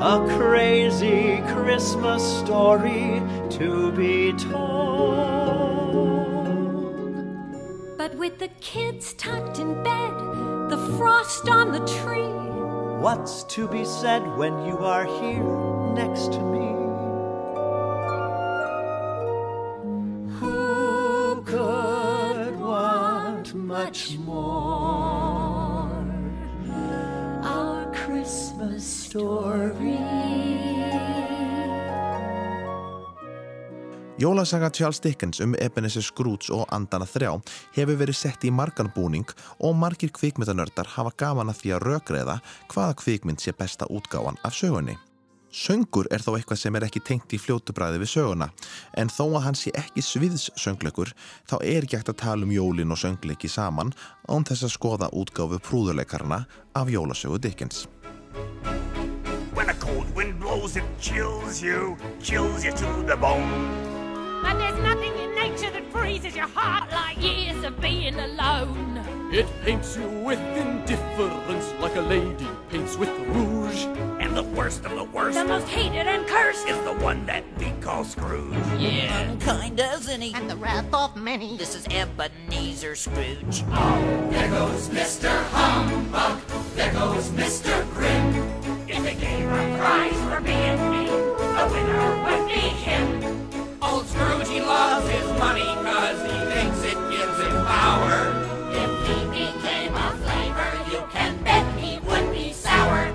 A 0.00 0.26
crazy 0.38 1.42
Christmas 1.48 2.22
story 2.40 3.22
to 3.50 3.92
be 3.92 4.32
told. 4.32 5.33
But 8.14 8.20
with 8.20 8.38
the 8.38 8.48
kids 8.60 9.12
tucked 9.14 9.58
in 9.58 9.82
bed, 9.82 10.12
the 10.70 10.76
frost 10.96 11.48
on 11.48 11.72
the 11.72 11.84
tree, 12.00 12.30
What's 13.02 13.42
to 13.54 13.66
be 13.66 13.84
said 13.84 14.22
when 14.36 14.64
you 14.64 14.78
are 14.78 15.04
here 15.04 15.42
next 15.94 16.32
to 16.34 16.38
me? 16.38 16.68
Who 20.38 21.42
could 21.44 22.60
want 22.60 23.52
much 23.52 24.16
more? 24.18 24.63
Jólasaga 34.24 34.70
Charles 34.70 35.00
Dickens 35.00 35.40
um 35.40 35.54
Ebenezer 35.60 36.02
Scrooge 36.02 36.48
og 36.54 36.64
Andana 36.72 37.04
þrjá 37.04 37.34
hefur 37.74 37.98
verið 38.00 38.16
sett 38.16 38.46
í 38.48 38.52
margan 38.56 38.88
búning 38.94 39.28
og 39.60 39.74
margir 39.76 40.14
kvikmyndanördar 40.16 40.88
hafa 40.94 41.12
gaman 41.20 41.52
að 41.52 41.58
því 41.58 41.72
að 41.76 41.84
rökreða 41.90 42.36
hvaða 42.72 42.94
kvikmynd 43.02 43.44
sé 43.44 43.52
besta 43.52 43.84
útgáfan 43.92 44.40
af 44.40 44.56
sögunni. 44.56 44.96
Söngur 45.52 46.08
er 46.08 46.24
þó 46.24 46.38
eitthvað 46.38 46.62
sem 46.62 46.80
er 46.80 46.88
ekki 46.88 47.04
tengt 47.04 47.36
í 47.36 47.42
fljótubræði 47.42 48.00
við 48.00 48.12
söguna, 48.14 48.48
en 48.96 49.12
þó 49.12 49.26
að 49.26 49.44
hann 49.44 49.60
sé 49.60 49.76
ekki 49.76 50.00
sviðssöngleikur 50.08 51.12
þá 51.44 51.56
er 51.60 51.84
ekki 51.84 52.00
hægt 52.00 52.14
að 52.16 52.20
tala 52.24 52.48
um 52.48 52.56
jólin 52.56 52.96
og 52.96 53.04
söngleiki 53.04 53.52
saman 53.52 53.92
án 54.24 54.48
þess 54.48 54.64
að 54.64 54.76
skoða 54.78 55.12
útgáfu 55.12 55.60
prúðuleikarna 55.68 56.46
af 56.72 56.88
jólasögu 56.88 57.42
Dickens. 57.44 57.84
When 59.52 59.68
a 59.68 59.76
cold 59.76 60.08
wind 60.16 60.40
blows, 60.40 60.76
it 60.76 60.88
chills 60.98 61.60
you, 61.60 61.98
chills 62.22 62.64
you 62.64 62.72
to 62.72 63.04
the 63.04 63.20
bone. 63.20 63.83
But 64.44 64.58
there's 64.58 64.78
nothing 64.80 65.14
in 65.18 65.34
nature 65.34 65.70
that 65.70 65.90
freezes 65.90 66.36
your 66.36 66.46
heart 66.48 66.92
like 66.92 67.16
years 67.22 67.64
of 67.64 67.80
being 67.80 68.14
alone. 68.14 69.00
It 69.32 69.46
paints 69.64 69.96
you 69.96 70.06
with 70.20 70.38
indifference 70.38 71.72
like 71.80 71.96
a 71.96 72.02
lady 72.02 72.46
paints 72.68 72.94
with 72.98 73.08
rouge. 73.08 73.84
And 74.20 74.36
the 74.36 74.42
worst 74.42 74.84
of 74.84 74.94
the 74.94 75.04
worst 75.04 75.38
The 75.38 75.46
most 75.46 75.66
hated 75.68 76.06
and 76.06 76.26
cursed 76.26 76.68
is 76.68 76.76
the 76.84 76.92
one 76.92 77.24
that 77.24 77.42
we 77.58 77.70
call 77.80 78.04
Scrooge. 78.04 78.52
Yeah, 78.78 79.18
unkind, 79.22 79.80
isn't 79.80 80.20
he? 80.20 80.34
And 80.34 80.50
the 80.50 80.56
wrath 80.56 80.92
of 80.92 81.16
many. 81.16 81.56
This 81.56 81.74
is 81.74 81.86
Ebenezer 81.86 82.94
Scrooge. 82.96 83.64
Oh, 83.70 84.28
There 84.30 84.50
goes 84.50 84.90
Mr. 84.90 85.42
Humbug, 85.52 86.38
there 86.74 86.92
goes 86.92 87.30
Mr. 87.30 87.72
Grim. 87.94 88.34
If 88.86 89.02
they 89.04 89.14
gave 89.14 89.46
a 89.50 89.78
prize 89.78 90.20
for 90.28 90.40
being 90.42 90.90
mean, 90.90 91.06
the 91.08 91.68
winner 91.72 92.24
would 92.24 92.46
be 92.46 92.60
him. 92.60 93.33
Scrooge, 94.14 94.48
he 94.48 94.60
loves 94.60 95.08
his 95.10 95.26
money 95.38 95.66
cause 95.82 96.20
he 96.22 96.38
thinks 96.52 96.78
it 96.86 96.98
gives 97.10 97.38
him 97.42 97.56
power. 97.66 98.18
If 98.70 98.90
he 99.08 99.18
became 99.34 99.94
a 99.94 100.08
flavor, 100.22 100.70
you 100.92 101.00
can 101.10 101.42
bet 101.42 101.66
he 101.82 101.98
would 102.06 102.30
be 102.30 102.52
sour. 102.52 103.10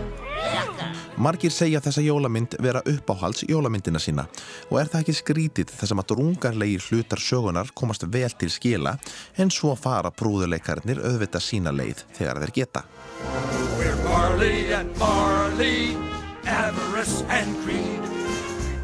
Margir 1.16 1.52
segja 1.52 1.80
þessa 1.84 2.04
jólamynd 2.04 2.58
vera 2.64 2.82
uppáhalds 2.88 3.46
jólamyndina 3.48 4.00
sína 4.00 4.28
og 4.70 4.80
er 4.82 4.92
það 4.92 5.02
ekki 5.04 5.16
skrítið 5.20 5.72
þess 5.76 5.96
að 5.96 6.06
drungarlegir 6.12 6.84
hlutar 6.90 7.24
sögunar 7.24 7.72
komast 7.76 8.04
vel 8.08 8.32
til 8.40 8.52
skila 8.52 8.98
en 9.40 9.52
svo 9.52 9.76
fara 9.80 10.12
prúðuleikarnir 10.12 11.00
auðvita 11.04 11.40
sína 11.44 11.76
leið 11.76 12.04
þegar 12.20 12.44
þeir 12.44 12.56
geta. 12.60 12.84
We're 13.80 13.96
Marley 14.04 14.74
and 14.74 14.92
Marley, 15.00 15.96
avarice 16.44 17.24
and 17.30 17.56
greed. 17.64 17.99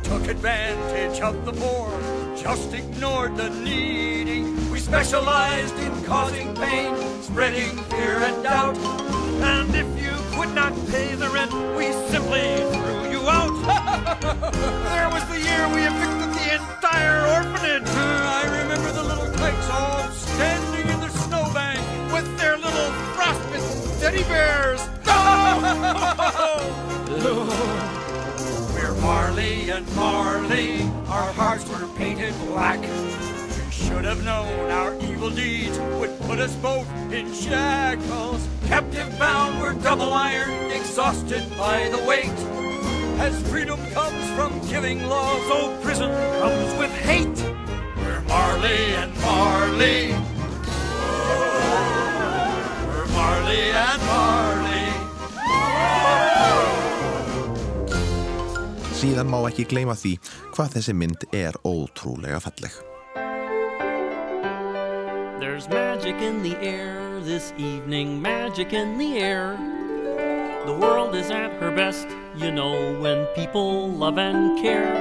Took 0.05 0.27
advantage 0.27 1.19
of 1.19 1.45
the 1.45 1.51
poor, 1.51 1.89
just 2.37 2.71
ignored 2.73 3.35
the 3.37 3.49
needy. 3.49 4.43
We 4.69 4.77
specialized 4.77 5.75
in 5.79 6.03
causing 6.03 6.53
pain, 6.53 6.95
spreading 7.23 7.75
fear 7.89 8.17
and 8.19 8.43
doubt. 8.43 8.77
And 8.77 9.73
if 9.73 9.87
you 9.99 10.13
could 10.37 10.53
not 10.53 10.73
pay 10.91 11.15
the 11.15 11.27
rent, 11.29 11.51
we 11.75 11.91
simply 12.13 12.55
threw 12.71 13.09
you 13.09 13.27
out. 13.27 13.55
there 14.93 15.09
was 15.09 15.25
the 15.27 15.39
year 15.41 15.67
we 15.73 15.81
evicted 15.81 16.31
the 16.37 16.53
entire 16.53 17.25
orphanage. 17.37 17.89
I 17.89 18.43
remember 18.61 18.91
the 18.91 19.03
little 19.03 19.31
tykes 19.33 19.69
all 19.71 20.07
standing 20.11 20.87
in 20.87 20.99
the 21.01 21.09
snowbank 21.09 21.79
with 22.13 22.37
their 22.37 22.57
little 22.57 22.91
frostbitten 23.15 23.99
teddy 23.99 24.23
bears. 24.25 24.87
Marley 29.05 29.69
and 29.69 29.95
Marley, 29.95 30.81
our 31.07 31.31
hearts 31.33 31.69
were 31.69 31.87
painted 31.89 32.33
black. 32.47 32.79
We 32.81 33.71
should 33.71 34.03
have 34.03 34.23
known 34.25 34.71
our 34.71 34.95
evil 34.95 35.29
deeds 35.29 35.77
would 35.99 36.19
put 36.21 36.39
us 36.39 36.55
both 36.55 36.89
in 37.13 37.31
shackles. 37.31 38.47
Captive 38.65 39.07
bound, 39.19 39.61
we're 39.61 39.75
double 39.75 40.11
iron, 40.11 40.71
exhausted 40.71 41.43
by 41.55 41.87
the 41.89 42.03
weight. 42.07 42.39
As 43.19 43.39
freedom 43.47 43.79
comes 43.91 44.27
from 44.31 44.59
giving 44.67 45.07
love, 45.07 45.39
so 45.49 45.79
prison 45.83 46.11
comes 46.41 46.79
with 46.79 46.91
hate. 47.01 47.39
We're 47.97 48.21
Marley 48.21 48.95
and 49.01 49.13
Marley. 49.21 50.13
We're 52.87 53.07
Marley 53.13 53.69
and 53.69 54.01
Marley. 54.07 54.64
Síðan 59.05 59.27
má 59.29 59.37
ekki 59.45 59.67
gleyma 59.69 59.93
því 59.93 60.15
hvað 60.55 60.71
þessi 60.73 60.93
mynd 60.97 61.23
er 61.37 61.53
ótrúlega 61.61 62.39
falleg. 62.41 62.73
There's 65.37 65.69
magic 65.69 66.17
in 66.25 66.41
the 66.41 66.57
air 66.57 67.21
this 67.21 67.53
evening, 67.53 68.17
magic 68.19 68.73
in 68.73 68.97
the 68.97 69.19
air. 69.21 69.53
The 70.65 70.73
world 70.73 71.13
is 71.13 71.29
at 71.29 71.53
her 71.61 71.69
best, 71.69 72.07
you 72.35 72.49
know, 72.49 72.97
when 72.97 73.27
people 73.37 73.91
love 73.93 74.17
and 74.17 74.57
care. 74.57 74.97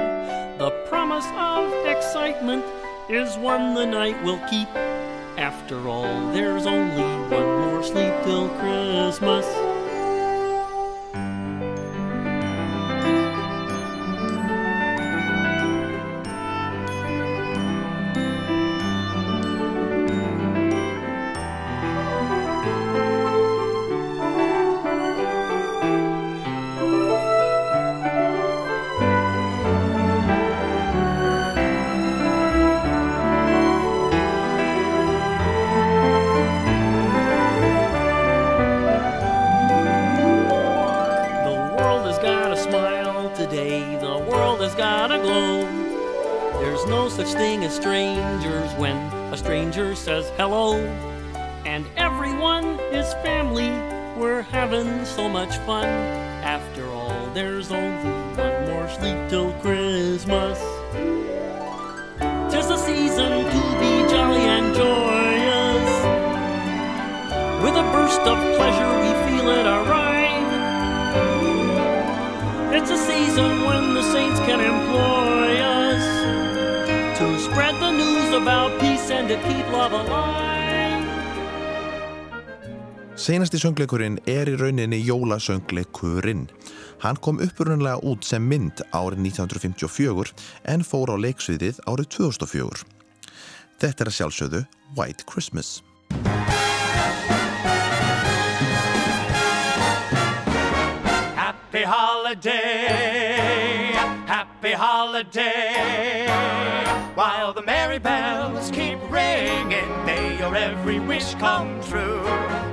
The 0.59 0.69
promise 0.85 1.25
of 1.33 1.73
excitement 1.89 2.63
is 3.09 3.33
one 3.41 3.73
the 3.73 3.87
night 3.87 4.21
will 4.21 4.39
keep. 4.45 4.69
After 5.41 5.81
all, 5.89 6.29
there's 6.29 6.67
only 6.67 7.09
one 7.33 7.49
more 7.65 7.81
sleep 7.81 8.13
till 8.21 8.49
Christmas. 8.61 9.74
Says 50.25 50.37
hello. 50.37 50.77
And 51.65 51.85
everyone 51.97 52.79
is 52.93 53.13
family, 53.15 53.69
we're 54.19 54.43
having 54.43 55.05
so 55.05 55.27
much 55.27 55.57
fun. 55.59 55.85
After 56.43 56.87
all, 56.89 57.27
there's 57.33 57.71
only 57.71 58.11
one 58.37 58.65
more 58.69 58.89
sleep 58.89 59.17
till 59.29 59.51
Christmas. 59.61 60.59
Tis 62.51 62.67
the 62.67 62.77
season 62.77 63.31
to 63.53 63.61
be 63.81 63.91
jolly 64.11 64.45
and 64.55 64.75
joyous. 64.75 65.89
With 67.63 67.75
a 67.75 67.85
burst 67.91 68.21
of 68.21 68.37
pleasure, 68.57 68.91
we 69.01 69.11
feel 69.25 69.49
it 69.49 69.65
arrive. 69.65 70.51
It's 72.73 72.91
a 72.91 72.97
season 72.97 73.65
when 73.65 73.93
the 73.95 74.03
saints 74.13 74.39
can 74.41 74.59
employ 74.59 75.59
us 75.59 75.84
spread 77.55 77.75
the 77.79 77.91
news 77.91 78.33
about 78.33 78.79
peace 78.81 79.09
and 79.11 79.29
to 79.29 79.37
keep 79.47 79.65
love 79.71 79.93
alive. 79.93 81.03
Seinasti 83.15 83.55
söngleikurinn 83.61 84.17
er 84.27 84.49
í 84.51 84.57
rauninni 84.59 84.99
jólasöngleikurinn. 85.07 86.49
Hann 86.99 87.15
kom 87.23 87.39
upprunlega 87.39 88.01
út 88.03 88.27
sem 88.27 88.43
mynd 88.43 88.83
árið 88.91 89.23
1954 89.29 90.35
en 90.73 90.83
fór 90.83 91.15
á 91.15 91.17
leiksviðið 91.23 91.79
árið 91.87 92.11
2004. 92.17 92.83
Þetta 93.79 94.03
er 94.03 94.11
að 94.11 94.17
sjálfsögðu 94.19 94.61
White 94.99 95.23
Christmas. 95.31 95.79
Happy 101.39 101.83
holiday, 101.87 103.84
happy 104.35 104.73
holiday. 104.73 106.27
While 107.15 107.53
the 107.53 107.61
merry 107.61 107.99
bells 107.99 108.69
keep 108.69 108.99
ringing, 109.09 109.89
may 110.05 110.37
your 110.37 110.53
every 110.53 110.99
wish 110.99 111.35
come 111.35 111.69
true. 111.89 112.21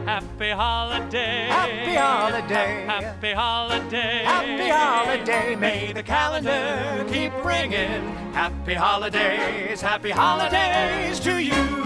Happy 0.05 0.51
holiday. 0.51 1.47
Happy 1.61 1.95
holiday. 1.95 2.85
Happy 2.95 3.33
holiday. 3.33 4.25
Happy 4.25 4.69
holiday. 4.69 5.55
May 5.55 5.93
the 5.93 6.03
calendar 6.03 7.05
keep 7.13 7.33
ringing. 7.45 8.03
Happy 8.35 8.75
holidays, 8.75 9.81
happy 9.81 10.11
holidays 10.11 11.21
to 11.21 11.39
you. 11.39 11.83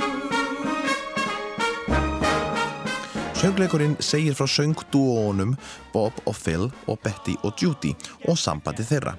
Söngleikurinn 3.36 3.96
segir 4.00 4.34
frá 4.34 4.46
söngdúónum 4.48 5.52
Bob 5.92 6.12
og 6.24 6.34
Phil 6.44 6.70
og 6.86 6.98
Betty 7.04 7.34
og 7.44 7.52
Judy 7.60 7.92
og 8.28 8.38
sambandi 8.38 8.82
þeirra. 8.82 9.12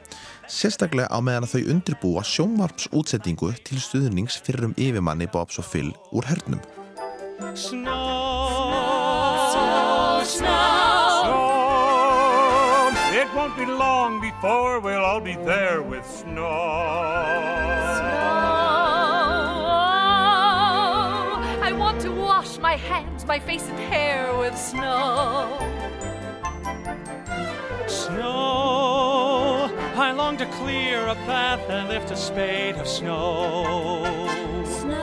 Sérstaklega 0.47 1.11
á 1.11 1.19
meðan 1.19 1.43
að 1.43 1.53
þau 1.53 1.71
undirbúa 1.73 2.21
sjónvarpsútsettingu 2.23 3.49
til 3.67 3.79
stuðnings 3.83 4.39
fyrir 4.39 4.69
um 4.69 4.75
yfirmanni 4.79 5.27
Bobs 5.27 5.59
og 5.59 5.67
Phil 5.67 5.91
úr 6.15 6.23
hernum. 6.23 6.61
Snow, 7.53 7.91
snow. 10.23 10.77
It 13.11 13.27
won't 13.35 13.57
be 13.57 13.65
long 13.65 14.21
before 14.21 14.79
we'll 14.79 15.03
all 15.03 15.19
be 15.19 15.35
there 15.43 15.81
with 15.81 16.05
snow. 16.05 16.47
I 21.61 21.73
want 21.77 21.99
to 22.01 22.11
wash 22.11 22.57
my 22.59 22.77
hands, 22.77 23.25
my 23.25 23.39
face, 23.39 23.67
and 23.67 23.79
hair 23.91 24.33
with 24.39 24.57
snow. 24.57 25.59
Snow. 27.87 29.16
I 30.07 30.11
long 30.13 30.37
to 30.37 30.45
clear 30.45 31.05
a 31.05 31.15
path 31.27 31.69
and 31.69 31.89
lift 31.89 32.11
a 32.11 32.15
spade 32.15 32.75
of 32.75 32.87
snow. 32.87 33.65
Snow 34.63 34.95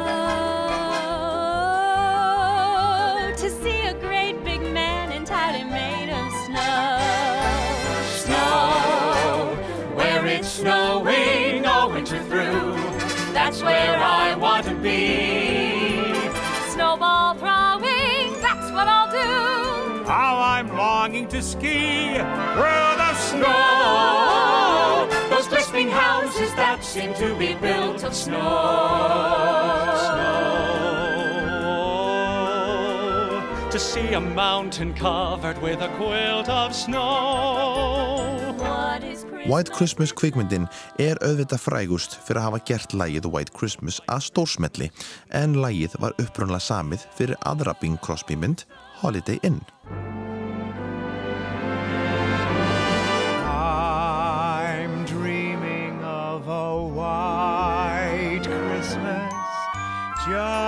to 3.37 3.51
see 3.51 3.83
a 3.83 3.93
great 4.01 4.43
big 4.43 4.63
man 4.63 5.13
entirely 5.13 5.65
made 5.65 6.09
of 6.09 6.33
snow. 6.47 7.01
Snow, 8.25 9.55
where 9.95 10.25
it's 10.25 10.49
snowing 10.49 11.67
all 11.67 11.91
winter 11.91 12.19
through. 12.31 12.73
That's 13.35 13.61
where 13.63 13.99
I 13.99 14.35
want 14.37 14.65
to 14.65 14.75
be. 14.75 16.15
Snowball 16.73 17.35
throwing, 17.35 18.41
that's 18.41 18.71
what 18.73 18.89
I'll 18.89 19.11
do. 19.13 20.05
How 20.07 20.39
I'm 20.39 20.75
longing 20.75 21.29
to 21.29 21.43
ski 21.43 22.15
through 22.15 22.95
the 23.03 23.15
Snow, 23.17 24.64
glistening 25.75 25.93
houses 25.93 26.55
that 26.55 26.85
seem 26.85 27.13
to 27.15 27.35
be 27.37 27.55
built 27.55 28.05
of 28.05 28.15
snow. 28.15 28.39
To 33.71 33.79
see 33.79 34.15
a 34.15 34.21
mountain 34.21 34.95
covered 34.95 35.61
with 35.61 35.81
a 35.81 35.89
quilt 35.97 36.49
of 36.49 36.75
snow. 36.75 38.55
What 38.57 39.03
is 39.03 39.27
White 39.47 39.73
Christmas 39.73 40.13
kvikmyndin 40.15 40.69
er 41.03 41.19
auðvitað 41.27 41.61
frægust 41.67 42.15
fyrir 42.23 42.41
að 42.41 42.47
hafa 42.47 42.65
gert 42.71 42.95
lægið 42.95 43.27
White 43.35 43.53
Christmas 43.59 43.99
að 44.07 44.29
stórsmelli 44.31 44.93
en 45.35 45.59
lægið 45.59 45.99
var 46.01 46.15
upprunlega 46.23 46.63
samið 46.63 47.09
fyrir 47.19 47.41
aðra 47.43 47.75
Bing 47.83 47.99
Crosby 47.99 48.39
mynd 48.39 48.63
Holiday 49.03 49.43
Inn. 49.43 49.61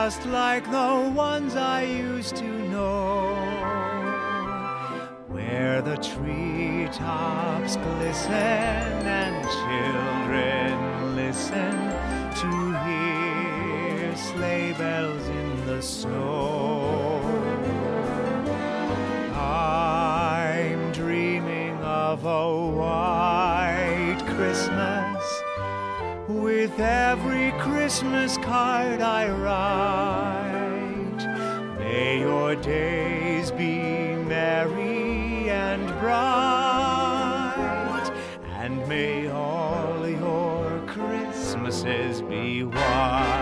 Just 0.06 0.26
like 0.26 0.64
the 0.70 1.12
ones 1.16 1.56
I 1.56 1.82
used 1.82 2.36
to 2.36 2.48
know, 2.68 3.34
where 5.26 5.82
the 5.82 5.96
treetops 5.96 7.74
glisten 7.74 8.32
and 8.32 9.36
children 9.62 11.16
listen 11.16 11.74
to 12.40 12.50
hear 12.86 14.16
sleigh 14.16 14.74
bells 14.74 15.26
in 15.26 15.66
the 15.66 15.82
snow. 15.82 17.20
I'm 19.34 20.92
dreaming 20.92 21.76
of 21.82 22.24
a 22.24 22.68
white 22.78 24.22
Christmas 24.36 24.95
every 27.16 27.50
Christmas 27.52 28.36
card 28.38 29.00
I 29.00 29.28
write. 29.30 31.22
May 31.78 32.20
your 32.20 32.54
days 32.56 33.50
be 33.50 34.14
merry 34.14 35.48
and 35.48 35.88
bright, 36.00 36.92
and 38.58 38.86
may 38.86 39.28
all 39.28 40.06
your 40.06 40.82
Christmases 40.86 42.20
be 42.22 42.64
white. 42.64 43.35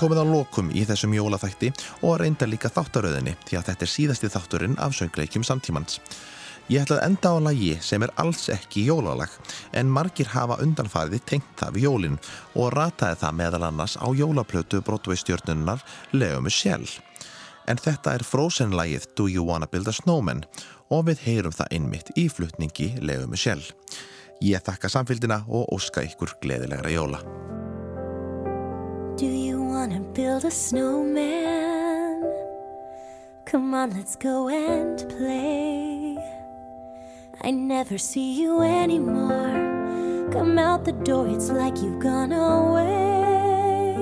Komið 0.00 0.22
að 0.22 0.32
lokum 0.34 0.70
í 0.70 0.84
þessum 0.88 1.14
jólaþætti 1.16 1.72
og 2.06 2.18
reynda 2.22 2.48
líka 2.48 2.70
þáttaröðinni 2.72 3.36
því 3.46 3.58
að 3.58 3.68
þetta 3.70 3.86
er 3.86 3.92
síðasti 3.92 4.30
þátturinn 4.32 4.78
af 4.82 4.96
söngleikjum 4.96 5.44
samtímans. 5.46 6.00
Ég 6.66 6.82
ætla 6.82 6.96
að 6.98 7.06
enda 7.06 7.30
á 7.30 7.36
lagi 7.46 7.74
sem 7.84 8.02
er 8.02 8.10
alls 8.18 8.48
ekki 8.50 8.88
jólalag 8.88 9.30
en 9.78 9.90
margir 9.92 10.26
hafa 10.32 10.58
undanfariði 10.64 11.20
tengt 11.30 11.52
það 11.60 11.76
við 11.76 11.86
jólinn 11.86 12.16
og 12.58 12.72
rataði 12.74 13.20
það 13.20 13.36
meðal 13.40 13.62
annars 13.68 13.94
á 14.02 14.06
jólaplötu 14.10 14.82
Broadway-stjörnunnar 14.88 15.84
Leo 16.12 16.40
Michelle. 16.42 16.90
En 17.70 17.78
þetta 17.78 18.16
er 18.18 18.26
Frozen-lagið 18.26 19.06
Do 19.14 19.28
You 19.30 19.46
Wanna 19.46 19.70
Build 19.70 19.90
a 19.90 19.94
Snowman 19.94 20.42
og 20.90 21.06
við 21.08 21.22
heyrum 21.26 21.54
það 21.54 21.78
einmitt 21.78 22.12
í 22.18 22.26
flutningi 22.30 22.96
Leo 22.98 23.30
Michelle. 23.30 23.66
Ég 24.42 24.62
þakka 24.66 24.90
samfélgina 24.92 25.44
og 25.48 25.70
óska 25.72 26.02
ykkur 26.04 26.34
gleðilegra 26.42 26.92
jóla. 26.92 27.22
Wanna 29.86 30.00
build 30.00 30.44
a 30.44 30.50
snowman? 30.50 32.24
Come 33.44 33.72
on, 33.72 33.90
let's 33.90 34.16
go 34.16 34.48
and 34.48 34.98
play. 35.10 36.18
I 37.40 37.52
never 37.52 37.96
see 37.96 38.32
you 38.32 38.62
anymore. 38.62 40.32
Come 40.32 40.58
out 40.58 40.84
the 40.84 40.90
door, 40.90 41.28
it's 41.28 41.50
like 41.50 41.80
you've 41.80 42.00
gone 42.00 42.32
away. 42.32 43.94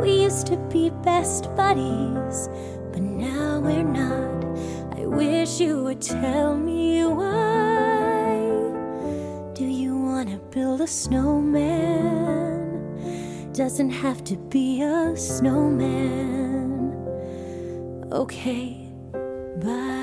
We 0.00 0.22
used 0.22 0.46
to 0.46 0.56
be 0.72 0.88
best 0.88 1.54
buddies, 1.54 2.48
but 2.90 3.02
now 3.02 3.60
we're 3.60 3.82
not. 3.82 4.46
I 4.98 5.04
wish 5.04 5.60
you 5.60 5.84
would 5.84 6.00
tell 6.00 6.56
me 6.56 7.04
why. 7.04 8.38
Do 9.52 9.66
you 9.66 9.94
want 9.94 10.30
to 10.30 10.38
build 10.38 10.80
a 10.80 10.86
snowman? 10.86 12.43
Doesn't 13.54 13.90
have 13.90 14.24
to 14.24 14.36
be 14.36 14.82
a 14.82 15.16
snowman. 15.16 16.90
Okay, 18.10 18.90
bye. 19.62 19.94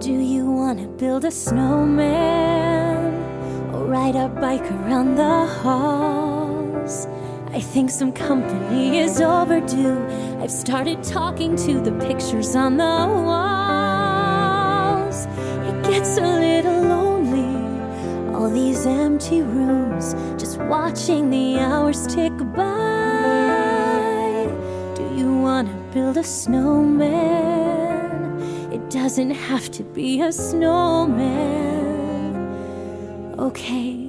Do 0.00 0.12
you 0.12 0.50
want 0.50 0.80
to 0.80 0.88
build 0.88 1.24
a 1.24 1.30
snowman 1.30 3.14
or 3.72 3.84
ride 3.84 4.16
our 4.16 4.28
bike 4.28 4.68
around 4.72 5.14
the 5.14 5.46
halls? 5.46 7.06
I 7.52 7.60
think 7.60 7.88
some 7.88 8.10
company 8.10 8.98
is 8.98 9.20
overdue. 9.20 10.04
I've 10.40 10.50
started 10.50 11.04
talking 11.04 11.54
to 11.54 11.80
the 11.80 11.92
pictures 12.04 12.56
on 12.56 12.78
the 12.78 12.84
walls. 12.84 13.57
It 15.98 16.02
gets 16.02 16.16
a 16.16 16.20
little 16.20 16.80
lonely, 16.82 18.32
all 18.32 18.48
these 18.48 18.86
empty 18.86 19.42
rooms, 19.42 20.14
just 20.40 20.56
watching 20.58 21.28
the 21.28 21.58
hours 21.58 22.06
tick 22.06 22.32
by. 22.54 24.46
Do 24.94 25.02
you 25.16 25.36
want 25.36 25.66
to 25.66 25.74
build 25.92 26.16
a 26.16 26.22
snowman? 26.22 27.10
It 28.72 28.88
doesn't 28.90 29.32
have 29.32 29.72
to 29.72 29.82
be 29.82 30.20
a 30.20 30.30
snowman. 30.30 31.26
Okay, 33.36 34.07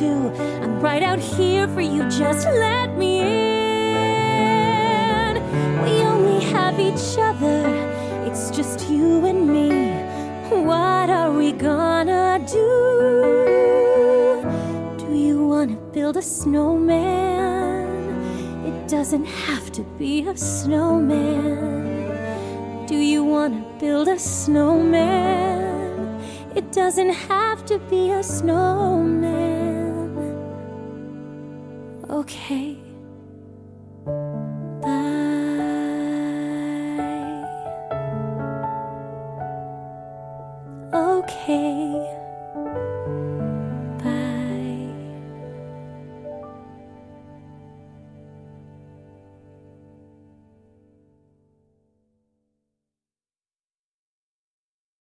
trying 0.00 0.32
to. 0.32 0.62
I'm 0.62 0.80
right 0.80 1.02
out 1.02 1.18
here 1.18 1.68
for 1.68 1.80
you, 1.80 2.08
just 2.10 2.46
let 2.46 2.96
me 2.96 3.20
in. 3.20 3.74
We 5.82 6.02
only 6.02 6.44
have 6.46 6.78
each 6.80 7.18
other, 7.18 7.66
it's 8.26 8.50
just 8.50 8.88
you 8.90 9.26
and 9.26 9.48
me. 9.48 9.90
What 10.64 11.10
are 11.10 11.32
we 11.32 11.52
gonna 11.52 12.38
do? 12.46 14.42
Do 14.98 15.14
you 15.14 15.46
wanna 15.46 15.76
build 15.92 16.16
a 16.16 16.22
snowman? 16.22 17.86
It 18.66 18.88
doesn't 18.88 19.26
have 19.26 19.70
to 19.72 19.82
be 19.98 20.26
a 20.26 20.36
snowman. 20.36 22.06
Do 22.86 22.96
you 22.96 23.22
wanna 23.24 23.64
build 23.78 24.08
a 24.08 24.18
snowman? 24.18 25.50
It 26.56 26.72
doesn't 26.72 27.10
have 27.10 27.39